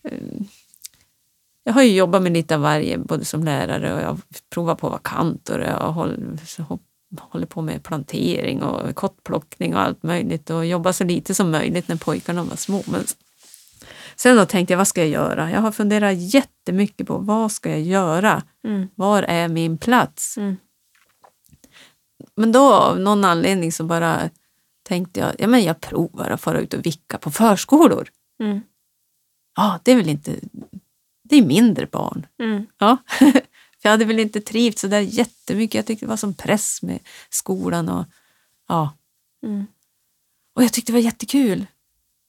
[0.04, 0.17] eh,
[1.63, 4.17] Jag har ju jobbat med lite av varje, både som lärare och jag har
[4.50, 6.38] provat på vakant och jag håller,
[7.19, 11.88] håller på med plantering och kottplockning och allt möjligt och jobbar så lite som möjligt
[11.88, 12.84] när pojkarna var små.
[12.88, 13.04] Men
[14.15, 15.52] sen då tänkte jag, vad ska jag göra?
[15.52, 18.43] Jag har funderat jättemycket på vad ska jag göra?
[18.63, 18.88] Mm.
[18.95, 20.38] Var är min plats?
[20.38, 20.58] Mm.
[22.36, 24.29] Men då av någon anledning så bara
[24.84, 28.10] tänkte jag, ja men jag provar att fara ut och vicka på förskolor.
[28.39, 28.62] Mm.
[29.55, 30.36] Ja, det är väl inte...
[31.23, 32.27] Det är mindre barn.
[32.39, 32.65] Mm.
[32.77, 32.97] Ja.
[33.82, 35.75] För jag hade väl inte trivts så där jättemycket.
[35.75, 38.05] Jag tyckte det var som press med skolan och
[38.67, 38.93] ja.
[39.43, 39.65] Mm.
[40.55, 41.65] Och jag tyckte det var jättekul.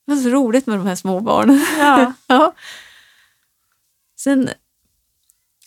[0.06, 1.66] Det var så roligt med de här små barnen.
[1.78, 2.12] Ja.
[2.26, 2.54] ja.
[4.16, 4.50] Sen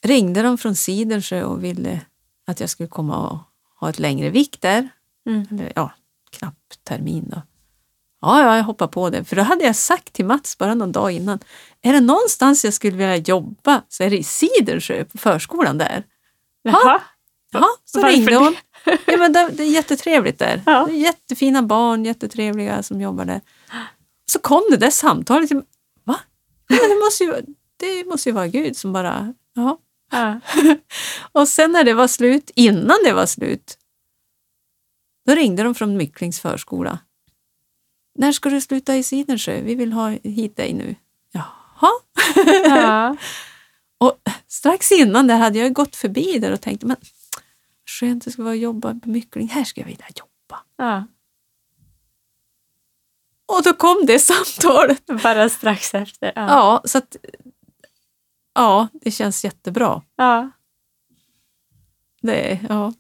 [0.02, 2.02] ringde de från Sidensjö och ville
[2.48, 3.40] att jag skulle komma och
[3.84, 4.90] ha ett längre vikt där.
[5.30, 5.48] Mm.
[5.52, 5.92] Eller ja,
[6.32, 7.42] knapp termin då.
[8.22, 9.24] Ja, ja, jag hoppar på det.
[9.24, 11.40] För då hade jag sagt till Mats bara någon dag innan,
[11.82, 16.04] är det någonstans jag skulle vilja jobba så är det i Sidensjö på förskolan där.
[16.62, 17.02] Jaha.
[17.52, 18.38] Ja, så Varför ringde det?
[18.38, 18.56] hon.
[18.86, 20.62] Ja, men det, det är jättetrevligt där.
[20.66, 20.86] Ja.
[20.86, 23.42] Det är jättefina barn, jättetrevliga som jobbar där.
[24.26, 25.52] Så kom det där samtalet.
[26.04, 26.20] Va?
[26.68, 27.34] Ja, men det, måste ju,
[27.78, 29.34] det måste ju vara Gud som bara...
[29.54, 29.78] Ja.
[30.14, 30.40] Ja.
[31.32, 33.78] Och sen när det var slut, innan det var slut,
[35.26, 37.00] då ringde de från Mycklings förskola.
[38.16, 39.62] När ska du sluta i Sidensjö?
[39.62, 40.96] Vi vill ha hit dig nu.
[41.32, 41.92] Jaha.
[42.66, 43.18] Ja.
[43.98, 46.98] Och strax innan där hade jag gått förbi där och tänkt, men
[47.86, 49.48] skönt det ska vara att jobba på Myckling.
[49.48, 50.64] Här ska jag vilja jobba.
[50.78, 51.08] Ja.
[53.46, 54.20] Och då kom det
[54.60, 55.06] samtalet.
[55.24, 56.32] Bara strax efter.
[56.36, 56.48] Ja.
[56.48, 57.18] Ja, så att
[58.54, 60.02] ja, det känns jättebra.
[60.16, 60.52] Ja.
[62.22, 62.94] Det, ja.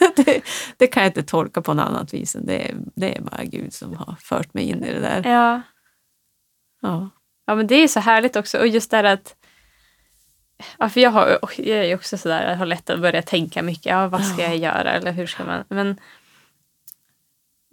[0.16, 0.42] det,
[0.76, 3.72] det kan jag inte tolka på något annat vis än det, det är bara Gud
[3.74, 5.30] som har fört mig in i det där.
[5.30, 5.62] ja.
[6.82, 7.10] Ja.
[7.46, 8.58] Ja, men det är så härligt också.
[8.58, 9.36] Och just det här att...
[10.78, 13.86] Ja, för jag, har, jag är också sådär, jag har lätt att börja tänka mycket.
[13.86, 14.48] Ja, vad ska Ja.
[14.48, 14.92] jag göra?
[14.92, 15.64] Eller hur ska man...
[15.68, 16.00] Men,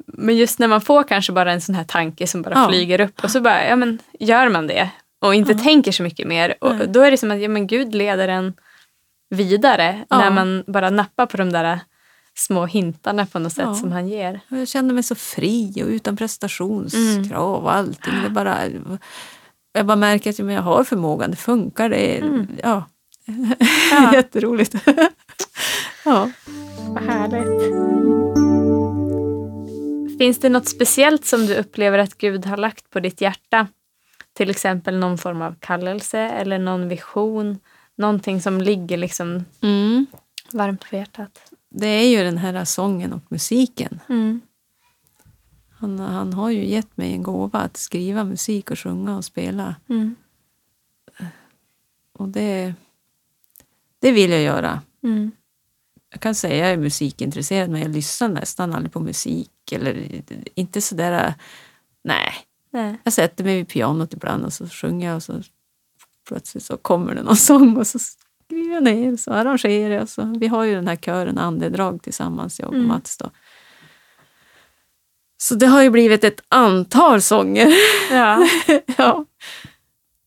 [0.07, 2.67] men just när man får kanske bara en sån här tanke som bara Ja.
[2.69, 4.89] flyger upp och så bara, ja men gör man det
[5.23, 5.57] och inte Ja.
[5.57, 6.55] tänker så mycket mer.
[6.61, 6.87] Och Nej.
[6.87, 8.53] då är det som att, ja men Gud leder en
[9.29, 10.17] vidare Ja.
[10.17, 11.79] när man bara nappar på de där
[12.35, 13.75] små hintarna på något sätt Ja.
[13.75, 14.39] som han ger.
[14.47, 18.13] Jag kände mig så fri och utan prestationskrav och allting.
[18.23, 18.57] Det bara,
[19.73, 21.89] jag bara märker att jag har förmågan, det funkar.
[21.89, 22.47] Det är, Mm.
[22.63, 22.83] ja.
[23.91, 24.13] Ja.
[24.13, 24.75] Jätteroligt.
[26.05, 26.29] ja.
[26.89, 27.73] Vad härligt.
[30.17, 33.67] Finns det något speciellt som du upplever att Gud har lagt på ditt hjärta?
[34.33, 37.59] Till exempel någon form av kallelse eller någon vision?
[37.95, 40.05] Någonting som ligger liksom Mm.
[40.51, 41.53] varmt på hjärtat?
[41.69, 43.99] Det är ju den här sången och musiken.
[44.09, 44.41] Mm.
[45.69, 49.75] Han, han har ju gett mig en gåva att skriva musik och sjunga och spela.
[49.89, 50.15] Mm.
[52.13, 52.73] Och det,
[53.99, 54.81] det vill jag göra.
[55.03, 55.31] Mm.
[56.09, 59.71] Jag kan säga att jag är musikintresserad men jag lyssnar nästan aldrig på musik.
[59.71, 60.21] Eller
[60.55, 61.33] inte sådär...
[62.03, 62.33] Nej,
[62.73, 62.97] Nej.
[63.03, 65.41] jag sätter mig vid pianot ibland och så sjunger jag och så
[66.27, 70.09] plötsligt så kommer det någon sång och så skriver jag ner och så arrangerar jag.
[70.09, 72.87] Så vi har ju den här kören Andedrag tillsammans, jag och Mm.
[72.87, 73.17] Mats.
[73.17, 73.29] Då.
[75.37, 77.73] Så det har ju blivit ett antal sånger.
[78.11, 78.47] Ja.
[78.97, 79.25] ja.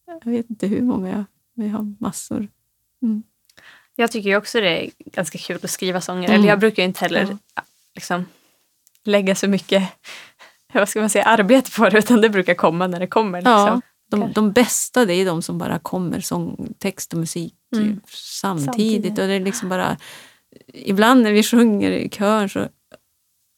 [0.06, 2.48] Jag vet inte hur många jag Vi har massor.
[3.96, 6.28] Jag tycker också det är ganska kul att skriva sånger.
[6.28, 6.40] Mm.
[6.40, 7.62] Eller jag brukar inte heller ja,
[7.94, 8.24] liksom,
[9.04, 9.88] lägga så mycket
[10.74, 13.38] vad ska man säga, arbete på det utan det brukar komma när det kommer.
[13.40, 13.52] Liksom.
[13.52, 17.88] Ja, de, de bästa det är de som bara kommer, sång, text och musik Mm.
[17.88, 18.64] ju samtidigt.
[18.64, 19.10] Samtidigt.
[19.18, 19.96] Och det är liksom bara,
[20.74, 22.68] ibland när vi sjunger i kören så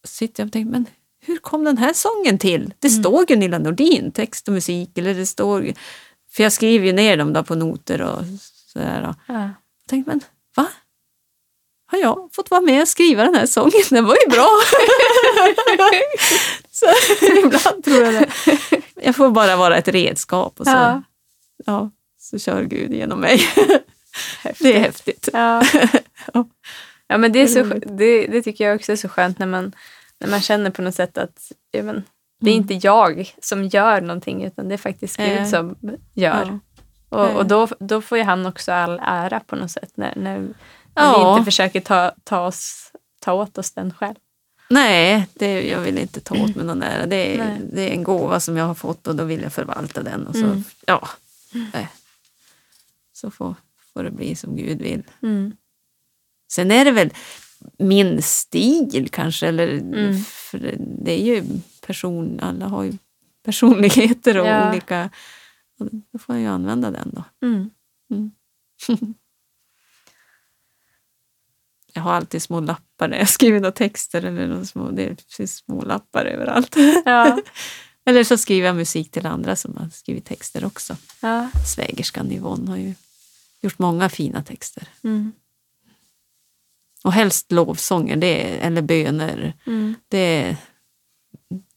[0.07, 0.85] sitter jag och tänker, men
[1.25, 2.73] hur kom den här sången till?
[2.79, 3.03] Det Mm.
[3.03, 4.97] står Gunilla Nordin, text och musik.
[4.97, 5.73] Eller det står,
[6.31, 8.19] för jag skriver ju ner dem då på noter och
[8.73, 9.13] sådär.
[9.27, 9.33] Ja.
[9.33, 9.51] Jag
[9.89, 10.21] tänkte, men
[10.55, 10.67] va?
[11.91, 13.71] Har jag fått vara med och skriva den här sången?
[13.89, 14.47] Den var ju bra!
[16.79, 16.85] så
[17.45, 18.29] ibland tror jag det.
[19.03, 21.01] Jag får bara vara ett redskap och så, Ja.
[21.65, 21.89] ja.
[22.19, 23.41] så kör Gud genom mig.
[24.59, 25.29] det är häftigt.
[25.33, 25.63] Ja.
[27.07, 27.17] Ja.
[27.17, 29.71] men det, är så, det, det tycker jag också är så skönt när man,
[30.19, 32.03] när man känner på något sätt att ja, men,
[32.41, 32.61] det är Mm.
[32.71, 35.45] inte jag som gör någonting utan det är faktiskt Gud Eh.
[35.45, 35.75] som
[36.13, 36.45] gör.
[36.45, 36.59] Ja.
[37.09, 37.35] Och, Eh.
[37.35, 40.47] och då, då får ju han också all ära på något sätt när, när, när
[40.47, 40.53] vi
[40.95, 41.33] Ja.
[41.33, 44.15] inte försöker ta, ta, oss, ta åt oss den själv.
[44.69, 47.05] Nej, det, jag vill inte ta åt mig någon ära.
[47.05, 50.03] Det är, det är en gåva som jag har fått och då vill jag förvalta
[50.03, 50.27] den.
[50.27, 50.63] Och så, Mm.
[50.87, 51.09] ja,
[51.73, 51.89] nej.
[53.13, 53.55] så får,
[53.93, 55.03] får det bli som Gud vill.
[55.21, 55.55] Mm.
[56.51, 57.13] Sen är det väl
[57.77, 60.23] min stil kanske, eller Mm.
[60.23, 61.43] för det är ju
[61.87, 62.93] person, alla har ju
[63.45, 64.69] personligheter och Ja.
[64.71, 65.09] olika,
[65.79, 67.23] och då får jag ju använda den då.
[71.93, 75.55] Jag har alltid små lappar när jag skriver några texter, eller några små, det finns
[75.55, 76.75] små lappar överallt.
[77.05, 77.39] Ja.
[78.05, 80.97] eller så skriver jag musik till andra som har skrivit texter också.
[81.21, 81.49] Ja.
[81.75, 82.93] Svägerskan Yvonne har ju
[83.61, 84.87] gjort många fina texter.
[85.03, 85.31] Mm.
[87.03, 89.53] Och helst lovsånger, det eller böner.
[89.65, 89.95] Mm.
[90.07, 90.57] Det,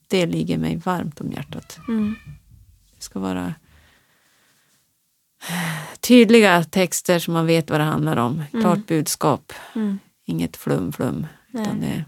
[0.09, 1.79] det ligger mig varmt om hjärtat.
[1.89, 2.15] Mm.
[2.97, 3.55] Det ska vara
[6.01, 8.33] tydliga texter som man vet vad det handlar om.
[8.53, 8.63] Mm.
[8.63, 9.99] Klart budskap, Mm.
[10.25, 11.27] inget flum flum.
[11.53, 11.81] Utan Nej.
[11.81, 12.05] det är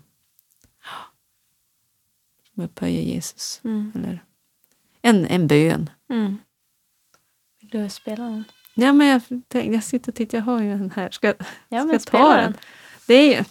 [2.55, 3.61] som upphöjer Jesus.
[3.65, 3.93] Mm.
[3.95, 4.25] Eller
[5.03, 5.91] en, en bön.
[6.11, 6.39] Mm.
[7.61, 8.45] Vill du spela den?
[8.75, 9.23] Ja, men jag,
[9.75, 11.11] jag sitter och tittar, jag har ju en här.
[11.11, 11.35] Ska,
[11.69, 12.43] Ja, ska jag ta den?
[12.53, 12.55] den.
[13.07, 13.45] Det är, ju,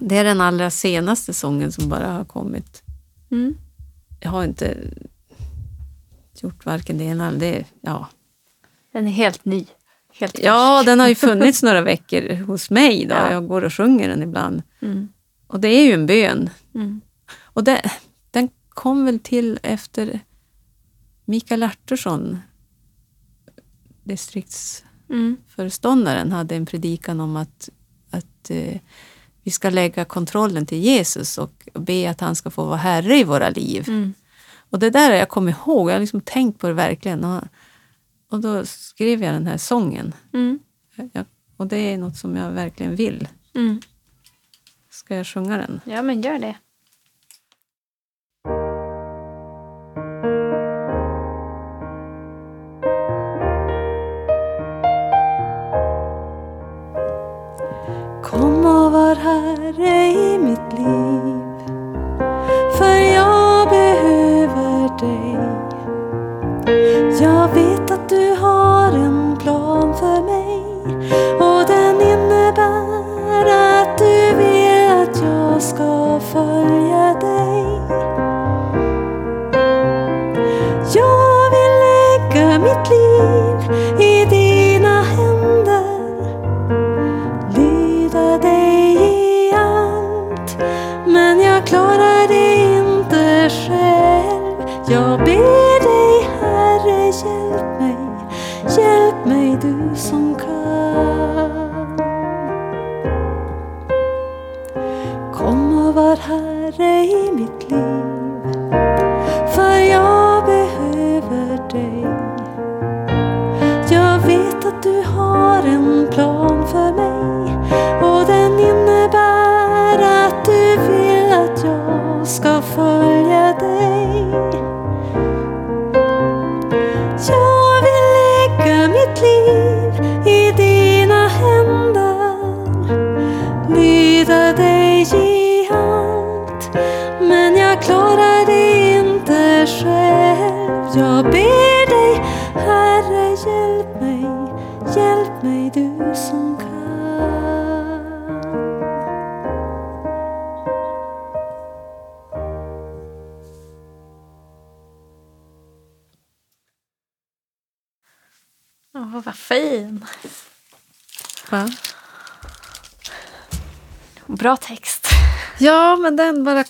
[0.00, 2.82] det är den allra senaste sången som bara har kommit.
[3.30, 3.54] Mm.
[4.20, 4.90] Jag har inte
[6.40, 7.64] gjort varken det ena eller det.
[7.80, 8.08] Ja,
[8.92, 9.66] Den är helt ny.
[10.14, 13.06] Helt ja den har ju funnits några veckor hos mig.
[13.06, 13.14] Då.
[13.14, 13.32] Ja.
[13.32, 14.62] Jag går och sjunger den ibland.
[14.82, 15.08] Mm.
[15.46, 16.50] Och det är ju en bön.
[16.74, 17.00] Mm.
[17.40, 17.90] Och det,
[18.30, 20.20] den kom väl till efter
[21.24, 22.38] Mikael Artursson,
[24.04, 26.32] distriktsföreståndaren, Mm.
[26.32, 27.68] hade en predikan om att,
[28.10, 28.80] att eh,
[29.42, 33.24] vi ska lägga kontrollen till Jesus och be att han ska få vara herre i
[33.24, 33.84] våra liv.
[33.88, 34.14] Mm.
[34.70, 37.24] Och det där har jag kommit ihåg, jag har liksom tänkt på det verkligen.
[37.24, 37.44] Och,
[38.30, 40.14] och då skrev jag den här sången.
[40.32, 40.58] Mm.
[41.12, 41.24] Jag,
[41.56, 43.28] och det är något som jag verkligen vill.
[43.54, 43.80] Mm.
[44.90, 45.80] Ska jag sjunga den?
[45.84, 46.56] Ja, men gör det.
[94.88, 95.37] Själv Jag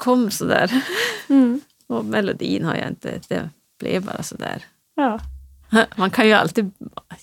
[0.09, 0.71] kom sådär.
[1.29, 1.61] Mm.
[1.87, 4.65] Och melodin har jag inte, det blev bara sådär.
[4.95, 5.19] Ja.
[5.97, 6.71] Man kan ju alltid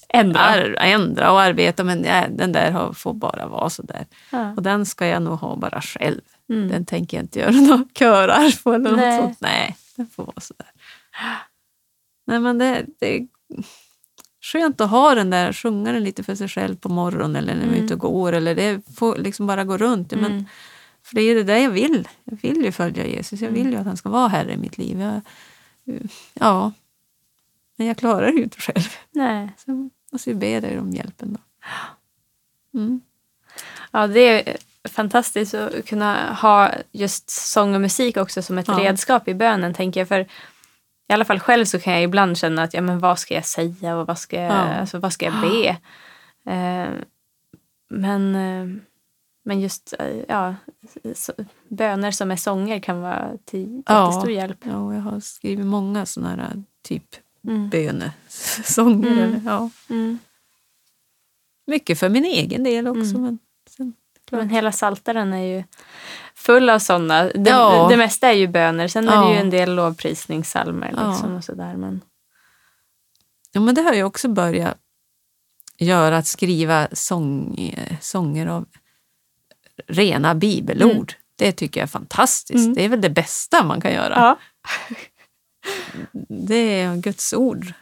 [0.10, 0.40] Ändra.
[0.40, 4.06] ar- ändra och arbeta men nej, den där har- får bara vara sådär.
[4.32, 4.54] Ja.
[4.56, 6.22] Och den ska jag nog ha bara själv.
[6.50, 6.68] Mm.
[6.70, 9.16] Den tänker jag inte göra några körar på eller Nej.
[9.18, 9.42] något sånt.
[9.42, 10.72] Nej, den får vara sådär.
[12.28, 13.28] Nej, men det, det är
[14.52, 17.62] skönt att ha den där, sjunga den lite för sig själv på morgonen eller när
[17.62, 17.86] man är Mm.
[17.86, 18.34] ute och går.
[18.34, 20.12] Eller det får liksom bara gå runt.
[20.12, 20.46] Men, Mm.
[21.06, 22.08] För det är det där jag vill.
[22.24, 23.42] Jag vill ju följa Jesus.
[23.42, 25.02] Jag vill ju att han ska vara herre i mitt liv.
[25.02, 25.22] Jag,
[26.34, 26.72] ja,
[27.76, 28.84] men jag klarar det ju inte själv.
[29.12, 29.50] Nej.
[29.58, 31.40] Så jag måste ju be dig om hjälpen då.
[32.80, 33.02] Mm.
[33.92, 34.20] Ja, det
[34.50, 34.58] är
[34.90, 38.80] fantastiskt att kunna ha just sång och musik också som ett Ja.
[38.80, 40.08] redskap i bönen, tänker jag.
[40.08, 40.20] För
[41.10, 43.46] i alla fall själv så kan jag ibland känna att ja, men vad ska jag
[43.46, 44.56] säga och vad ska jag, Ja.
[44.56, 45.68] alltså, vad ska jag be?
[46.52, 46.90] Eh,
[47.90, 48.82] men, eh,
[49.46, 50.56] men just eh, ja,
[51.70, 54.06] böner som är sånger kan vara till Ja.
[54.08, 54.58] jättestor hjälp.
[54.64, 57.16] Ja, jag har skrivit många såna här typ
[57.48, 57.70] Mm.
[57.70, 59.08] bönesånger.
[59.12, 59.24] Mm.
[59.24, 59.70] Eller, ja.
[59.90, 60.20] Mm.
[61.68, 63.02] Mycket för min egen del också.
[63.16, 63.22] Mm.
[63.22, 63.40] Men
[63.70, 63.94] sen.
[64.32, 65.64] Men hela Saltaren är ju
[66.36, 67.24] full av sådana.
[67.24, 67.88] Det, Ja.
[67.90, 68.88] det mesta är ju böner.
[68.88, 69.28] Sen är Ja.
[69.28, 71.10] det ju en del lovprisningssalmer Ja.
[71.10, 71.76] liksom och sådär.
[71.78, 72.02] Men,
[73.52, 74.78] Ja, men det har jag också börjat
[75.78, 77.58] göra, att skriva sång,
[78.02, 78.66] sånger av
[79.88, 80.92] rena bibelord.
[80.92, 81.06] Mm.
[81.38, 82.66] Det tycker jag är fantastiskt.
[82.66, 82.74] Mm.
[82.74, 84.14] Det är väl det bästa man kan göra.
[84.16, 84.38] ja.
[86.30, 87.74] Det är Guds ord.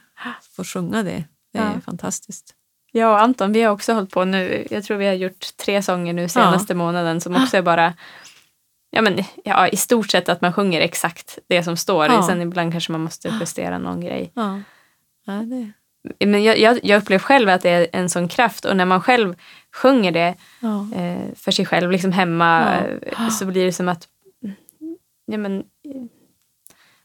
[0.56, 1.24] Få sjunga det,
[1.54, 1.82] det är Ja.
[1.86, 2.56] fantastiskt.
[2.92, 4.68] Jag och Anton, vi har också hållit på nu.
[4.72, 7.94] Jag tror vi har gjort tre sånger nu senaste månaden som också är bara
[8.96, 12.06] Ja, men, ja, i stort sett att man sjunger exakt det som står.
[12.06, 12.24] Ja.
[12.28, 14.32] Sen ibland kanske man måste justera någon grej.
[14.36, 14.60] Ja.
[15.26, 15.72] Ja, det,
[16.26, 19.02] men jag, jag, jag upplever själv att det är en sån kraft och när man
[19.02, 19.36] själv
[19.76, 20.88] sjunger det Ja.
[20.96, 22.76] eh, för sig själv liksom hemma
[23.18, 23.24] Ja.
[23.26, 24.08] eh, så blir det som att
[25.26, 26.02] ja, men, eh,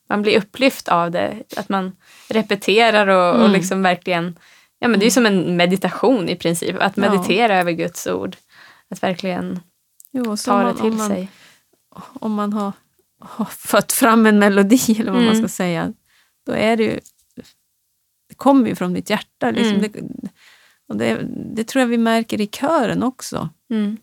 [0.09, 1.42] man blir upplyft av det.
[1.57, 1.96] Att man
[2.28, 3.53] repeterar och, och Mm.
[3.53, 4.38] liksom verkligen
[4.78, 6.76] ja, men Det är som en meditation i princip.
[6.80, 7.11] Att Ja.
[7.11, 8.36] meditera över Guds ord.
[8.90, 9.61] Att verkligen
[10.12, 11.28] Jo, och ta om det man- till om man, sig.
[12.20, 12.72] Om man har,
[13.20, 15.38] har fött fram en melodi, eller vad man Mm.
[15.49, 15.92] ska säga,
[16.46, 17.01] då är det ju...
[18.39, 19.51] Kommer ju från mitt hjärta.
[19.51, 19.74] Liksom.
[19.76, 19.91] Mm.
[19.93, 20.01] Det,
[20.89, 23.49] och det, det tror jag vi märker i kören också.
[23.70, 23.97] Mm.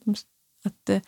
[0.66, 1.02] Att eh,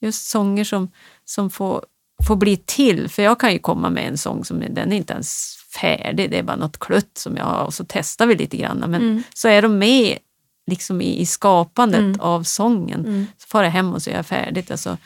[0.00, 0.90] just sånger som,
[1.24, 1.84] som får,
[2.28, 3.08] får bli till.
[3.08, 6.38] För jag kan ju komma med en sång som den är inte ens färdig, det
[6.38, 8.78] är bara något klutt som jag har och så testar vi lite grann.
[8.78, 9.22] Men Mm.
[9.34, 10.18] så är de med
[10.66, 12.20] liksom i, i skapandet Mm.
[12.20, 13.00] av sången.
[13.06, 13.26] Mm.
[13.38, 14.70] Så far jag hem och så är jag färdigt.
[14.70, 14.98] Alltså,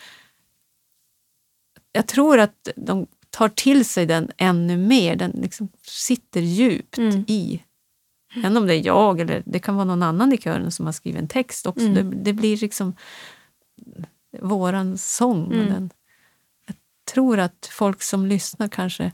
[1.93, 5.16] jag tror att de tar till sig den ännu mer.
[5.16, 7.24] Den liksom sitter djupt Mm.
[7.29, 7.62] i.
[8.45, 10.93] Än om det är jag eller det kan vara någon annan i kören som har
[10.93, 11.87] skrivit en text också.
[11.87, 12.11] Mm.
[12.11, 12.95] Det, det blir liksom
[14.41, 15.53] våran sång.
[15.53, 15.66] Mm.
[15.66, 15.91] Den,
[16.66, 16.76] jag
[17.14, 19.12] tror att folk som lyssnar kanske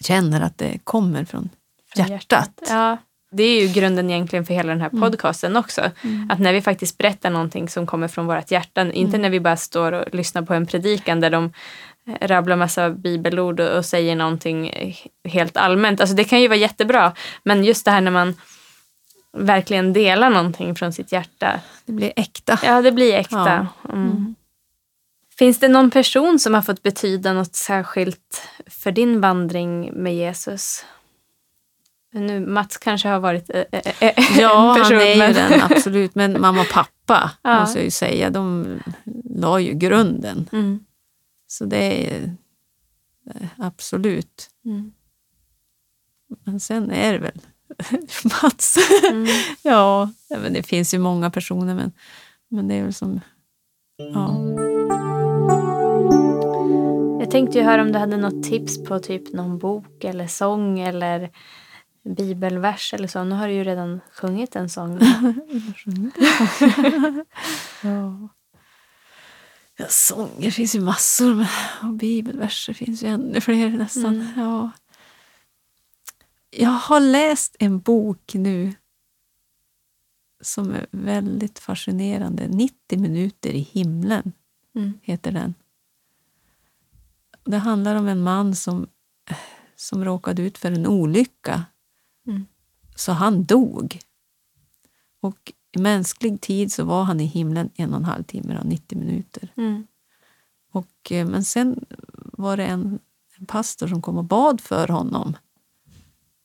[0.00, 1.48] känner att det kommer från
[1.96, 2.62] Från hjärtat.
[2.68, 2.96] Ja.
[3.36, 5.00] Det är ju grunden egentligen för hela den här Mm.
[5.00, 5.90] podcasten också.
[6.28, 9.22] Att när vi faktiskt berättar någonting som kommer från vårt hjärta, inte Mm.
[9.22, 11.52] när vi bara står och lyssnar på en predikan där de
[12.20, 14.72] rabblar massa bibelord och, och säger någonting
[15.24, 16.00] helt allmänt.
[16.00, 18.34] Alltså det kan ju vara jättebra, men just det här när man
[19.36, 21.60] verkligen delar någonting från sitt hjärta.
[21.86, 22.58] Det blir äkta.
[22.64, 23.68] Ja, det blir äkta.
[23.84, 23.92] Ja.
[23.92, 24.10] Mm.
[24.10, 24.34] Mm.
[25.38, 30.84] Finns det någon person som har fått betyda något särskilt för din vandring med Jesus?
[32.12, 33.62] Nu, Mats kanske har varit eh,
[34.00, 36.14] eh, Ja, en person, han är ju den, absolut.
[36.14, 37.60] Men mamma och pappa, Ja.
[37.60, 38.66] måste jag ju säga, de
[39.34, 40.48] la ju grunden.
[40.52, 40.80] Mm.
[41.46, 42.36] Så det är
[43.30, 44.50] eh, absolut.
[44.64, 44.92] Mm.
[46.44, 47.40] Men sen är det väl
[48.42, 48.76] Mats.
[49.10, 49.26] Mm.
[49.62, 51.92] ja, men det finns ju många personer, men,
[52.48, 53.20] men det är väl som...
[53.96, 54.36] Ja.
[57.20, 60.80] Jag tänkte ju höra om du hade något tips på typ någon bok eller sång
[60.80, 61.30] eller
[62.04, 63.24] bibelvers eller så.
[63.24, 64.98] Nu har du ju redan sjungit en sång.
[67.82, 68.28] ja.
[69.76, 71.46] Ja, sånger finns ju massor
[71.82, 74.20] och bibelverser finns ju ännu fler nästan.
[74.20, 74.28] Mm.
[74.36, 74.70] Ja.
[76.50, 78.74] Jag har läst en bok nu
[80.40, 82.48] som är väldigt fascinerande.
[82.48, 84.32] 90 minuter i himlen
[84.76, 84.92] Mm.
[85.02, 85.54] heter den.
[87.44, 88.86] Det handlar om en man som,
[89.76, 91.64] som råkade ut för en olycka.
[92.26, 92.46] Mm.
[92.94, 94.00] Så han dog.
[95.20, 98.68] Och i mänsklig tid så var han i himlen en och en halv timme, då,
[98.68, 99.48] 90 minuter.
[99.56, 99.86] Mm.
[100.72, 101.84] Och, eh, men sen
[102.32, 102.98] var det en,
[103.38, 105.36] en pastor som kom och bad för honom.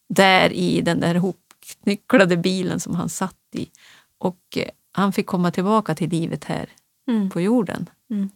[0.09, 3.69] Där i den där hopknycklade bilen som han satt i.
[4.17, 6.69] Och eh, han fick komma tillbaka till livet här
[7.09, 7.29] Mm.
[7.29, 7.89] på jorden.
[8.09, 8.29] Mm.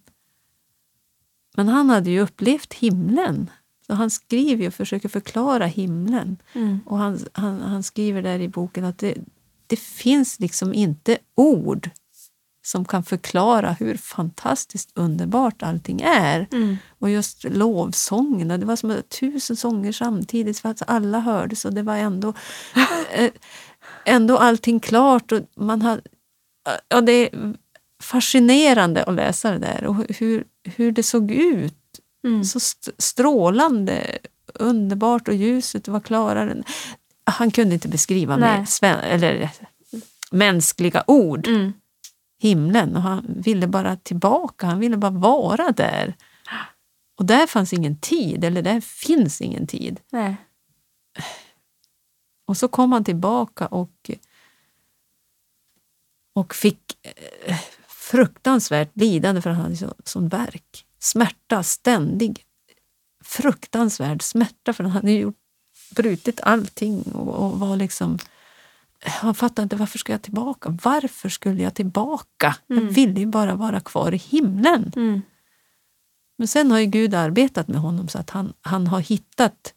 [1.56, 3.50] Men han hade ju upplevt himlen.
[3.88, 6.38] Så han skriver och försöker förklara himlen.
[6.54, 6.80] Mm.
[6.86, 9.18] Och han, han, han skriver där i boken att det,
[9.74, 11.90] det finns liksom inte ord
[12.66, 16.48] som kan förklara hur fantastiskt underbart allting är.
[16.52, 16.78] Mm.
[17.00, 21.84] Och just lovsångerna, det var som tusen sånger samtidigt för att alla hördes och det
[21.84, 22.34] var ändå,
[23.14, 23.32] eh,
[24.06, 25.32] ändå allting klart.
[25.32, 26.02] Och man har,
[26.88, 27.56] ja, det är
[28.04, 32.00] fascinerande att läsa det där och hur, hur det såg ut.
[32.28, 32.44] Mm.
[32.44, 34.18] Så st- strålande,
[34.54, 36.64] underbart och ljuset var klarare.
[37.24, 38.58] Han kunde inte beskriva Nej.
[38.60, 39.50] med sven- eller
[40.32, 41.74] mänskliga ord Mm.
[42.40, 46.16] himlen och han ville bara tillbaka, han ville bara vara där.
[47.16, 50.00] Och där fanns ingen tid, eller där finns ingen tid.
[50.12, 50.36] Nej.
[52.46, 54.12] Och så kom han tillbaka och,
[56.36, 56.98] och fick
[57.46, 57.58] eh,
[57.88, 60.86] fruktansvärt lidande för han hade så, sån verk.
[61.00, 62.44] Smärta, ständig
[63.24, 65.36] fruktansvärd smärta för han hade gjort,
[65.96, 68.20] brutit allting och, och var liksom
[69.06, 70.78] han fattade inte varför ska jag tillbaka?
[70.84, 72.56] Varför skulle jag tillbaka?
[72.70, 72.86] Mm.
[72.86, 74.92] Jag ville ju bara vara kvar i himlen.
[74.96, 75.22] Mm.
[76.38, 79.74] Men sen har ju Gud arbetat med honom så att han, han har hittat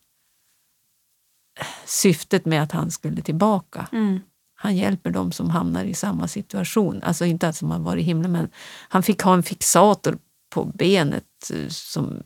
[1.84, 3.88] syftet med att han skulle tillbaka.
[3.92, 4.20] Mm.
[4.54, 7.02] Han hjälper dem som hamnar i samma situation.
[7.02, 8.48] Alltså inte att som har varit i himlen, men
[8.88, 10.18] han fick ha en fixator
[10.50, 12.22] på benet eh, som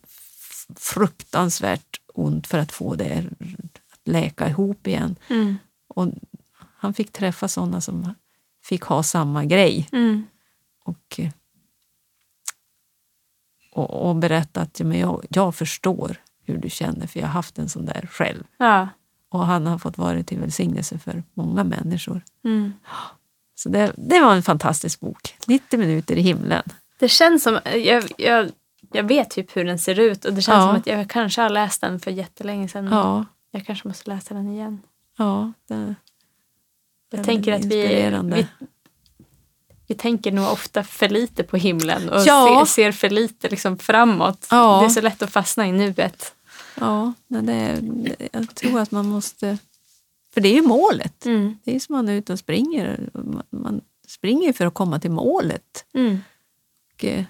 [0.77, 3.25] fruktansvärt ont för att få det
[4.11, 5.17] läka ihop igen.
[5.29, 5.57] Mm.
[5.89, 6.09] Och
[6.77, 8.15] han fick träffa sådana som
[8.65, 9.89] fick ha samma grej.
[9.93, 10.27] Mm.
[10.85, 11.21] Och,
[13.73, 17.33] och, och berätta att ja, men jag, jag förstår hur du känner, för jag har
[17.33, 18.45] haft en sån där själv.
[18.57, 18.89] Ja.
[19.29, 22.23] och han har fått vara till välsignelse för många människor.
[22.45, 22.73] Mm.
[23.55, 25.37] Så det, det var en fantastisk bok.
[25.47, 26.63] 90 minuter i himlen.
[26.99, 28.51] Det känns som, jag, jag,
[28.93, 30.67] jag vet typ hur den ser ut och det känns Ja.
[30.67, 32.89] som att jag kanske har läst den för jättelänge sedan.
[32.91, 34.83] Ja, Jag kanske måste läsa den igen.
[35.17, 35.95] ja det,
[37.11, 38.47] Jag tänker att vi, vi,
[39.87, 42.65] vi tänker nog ofta för lite på himlen och Ja.
[42.67, 44.47] ser, ser för lite liksom framåt.
[44.51, 44.81] Ja.
[44.81, 46.35] Det är så lätt att fastna i nuet.
[46.75, 47.81] ja det,
[48.33, 49.59] jag tror att man måste...
[50.35, 51.27] För det är ju målet.
[51.27, 51.59] Mm.
[51.65, 53.11] Det är som man är ute och springer.
[53.15, 55.85] Man, man springer för att komma till målet.
[55.95, 56.19] Mm.
[56.95, 57.25] Och, eh,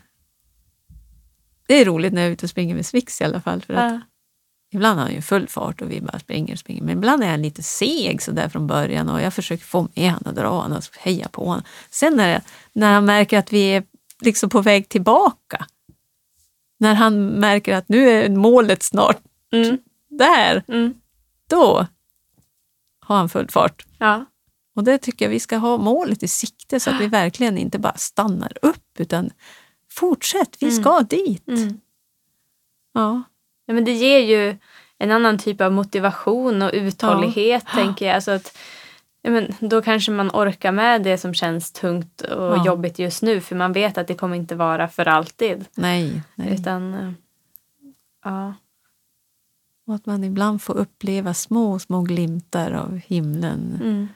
[1.67, 3.63] det är roligt när jag är ute och springer med Swix i alla fall.
[3.63, 4.01] För att Ja.
[4.73, 6.83] Ibland har han ju full fart och vi bara springer och springer.
[6.83, 10.13] Men ibland är han lite seg så där från början och jag försöker få med
[10.13, 11.63] honom och dra honom och heja på honom.
[11.91, 12.43] Sen när, jag,
[12.73, 13.85] när han märker att vi är
[14.21, 15.67] liksom på väg tillbaka,
[16.79, 19.19] när han märker att nu är målet snart
[19.53, 19.79] Mm.
[20.09, 20.95] där, Mm.
[21.47, 21.87] då
[23.01, 23.87] har han full fart.
[23.99, 24.25] Ja.
[24.75, 27.79] Och det tycker jag vi ska ha målet i sikte så att vi verkligen inte
[27.79, 29.31] bara stannar upp utan
[29.91, 31.49] fortsätt, vi ska dit.
[31.49, 31.81] Mm.
[32.93, 33.23] Ja.
[33.71, 34.57] Ja, men det ger ju
[34.99, 38.15] en annan typ av motivation och uthållighet tänker jag.
[38.15, 38.59] Alltså att,
[39.23, 42.67] ja, men då kanske man orkar med det som känns tungt och Ja.
[42.67, 45.65] jobbigt just nu för man vet att det kommer inte vara för alltid.
[45.75, 46.55] Nej, nej.
[46.55, 47.13] Utan, eh,
[48.25, 48.55] ja.
[49.87, 53.79] Och att man ibland får uppleva små, små glimtar av himlen.
[53.83, 54.09] Mm.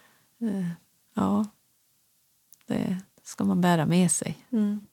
[0.59, 0.67] Eh,
[1.17, 1.45] Ja,
[2.67, 4.39] det ska man bära med sig.
[4.53, 4.87] Mm.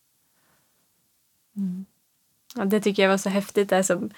[2.56, 3.70] Ja, det tycker jag var så häftigt.
[3.70, 4.10] Där som,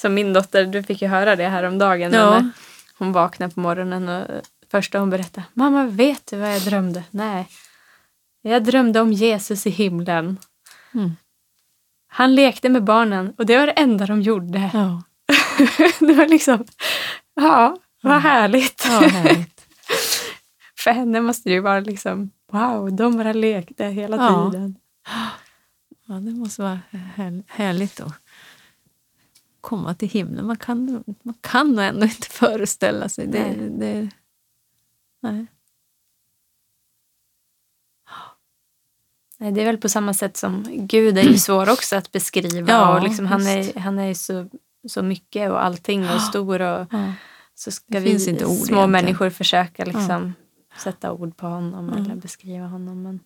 [0.00, 2.12] som min dotter, du fick ju höra det här om dagen.
[2.12, 2.50] Ja.
[2.98, 4.26] Hon vaknade på morgonen och
[4.70, 5.46] första hon berättade.
[5.54, 7.02] Mamma, vet du vad jag drömde?
[7.10, 7.48] Nej.
[8.42, 10.38] Jag drömde om Jesus i himlen.
[10.94, 11.12] Mm.
[12.08, 14.70] Han lekte med barnen och det var det enda de gjorde.
[14.74, 15.02] Ja,
[16.06, 16.64] det var liksom,
[17.34, 18.84] ja, vad härligt.
[18.88, 19.66] ja härligt.
[20.78, 24.50] För henne måste det ju vara liksom, wow, de bara lekte hela Ja.
[24.50, 24.76] tiden.
[26.06, 26.80] Ja, det måste vara
[27.16, 28.12] här, härligt att
[29.66, 30.46] komma till himlen.
[30.46, 33.26] Man kan, man kan nog ändå inte föreställa sig.
[33.26, 33.70] Det, Nej.
[33.70, 34.10] det,
[35.20, 35.46] nej.
[39.38, 42.72] Nej, det är väl på samma sätt som Gud är ju svår också att beskriva.
[42.72, 44.48] Ja, och liksom, han, är, han är ju så,
[44.88, 46.60] så mycket och allting och stor.
[46.62, 47.12] Och Ja.
[47.54, 48.90] så ska vi små egentligen.
[48.90, 50.34] människor försöka liksom,
[50.78, 53.02] sätta ord på honom eller beskriva honom.
[53.02, 53.20] Men,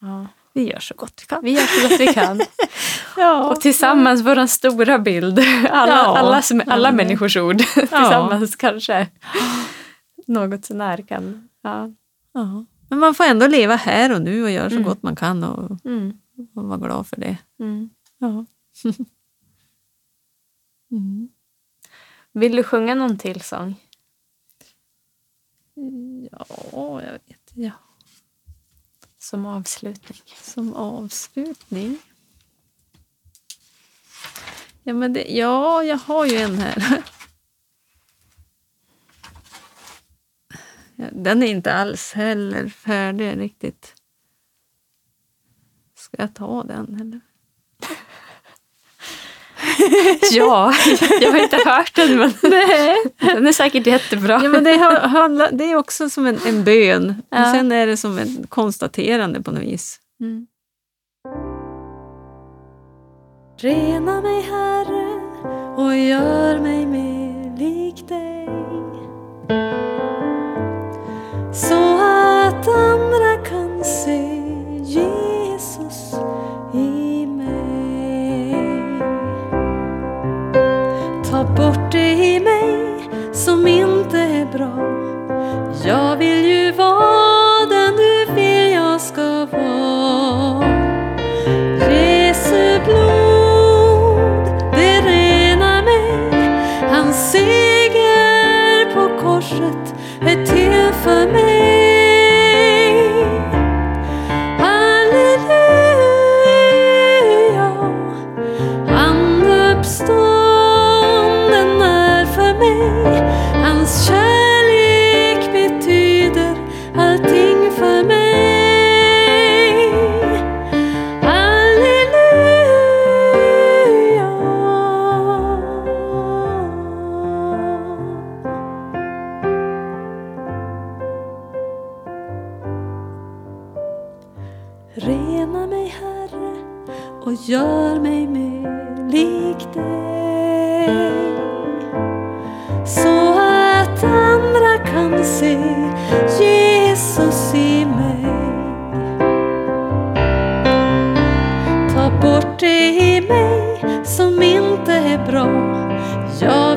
[0.00, 0.26] ja.
[0.54, 1.44] Vi gör så gott vi kan.
[1.44, 2.40] Vi gör så gott vi kan.
[3.16, 5.38] Ja, Och tillsammans vår stora bild.
[5.70, 6.18] Alla, Ja.
[6.18, 6.92] alla, som, alla Ja.
[6.94, 9.08] människors ord tillsammans kanske
[10.26, 11.48] något sånär kan...
[11.62, 11.90] Ja.
[12.32, 12.64] ja.
[12.88, 14.88] Men man får ändå leva här och nu och göra så Mm.
[14.88, 16.18] gott man kan och, Mm.
[16.54, 17.36] och vara glad för det.
[17.60, 17.90] Mm.
[18.18, 18.44] Ja.
[20.90, 21.28] mm.
[22.32, 23.74] Vill du sjunga någon till sång?
[26.32, 27.50] Ja, jag vet.
[27.54, 27.70] Ja.
[29.24, 30.18] Som avslutning.
[30.42, 31.98] Som avslutning.
[34.82, 37.04] Ja, men det, ja, jag har ju en här.
[40.96, 43.94] Ja, Den är inte alls heller färdig riktigt.
[45.94, 47.20] Ska jag ta den eller?
[50.30, 50.74] Ja,
[51.20, 52.32] jag har inte hört den men
[53.20, 54.40] den är säkert jättebra.
[54.42, 54.76] Ja, men det,
[55.08, 57.22] handlar, det är också som en, en bön.
[57.30, 57.40] Ja.
[57.40, 59.98] Och sen är det som ett konstaterande på något vis.
[60.20, 60.46] Mm.
[63.58, 65.20] Rena mig, Herre,
[65.76, 68.43] och gör mig mer lik dig.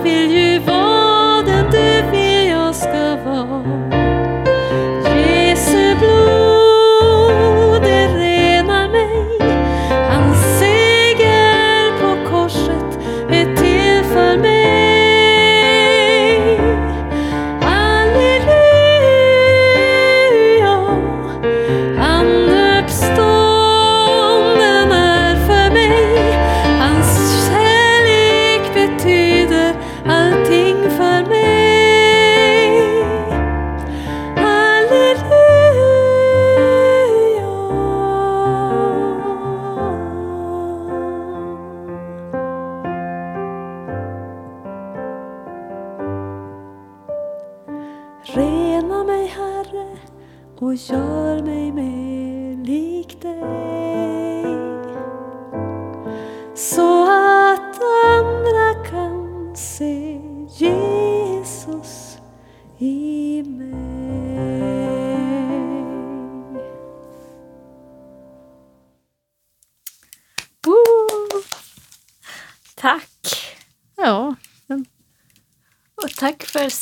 [0.08, 0.86] 风雨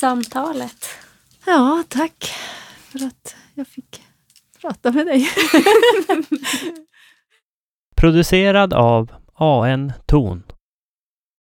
[0.06, 0.88] samtalet.
[1.46, 2.34] Ja, tack
[2.90, 4.02] för att jag fick
[4.60, 5.26] prata med dig.
[7.96, 10.42] Producerad av AN Ton.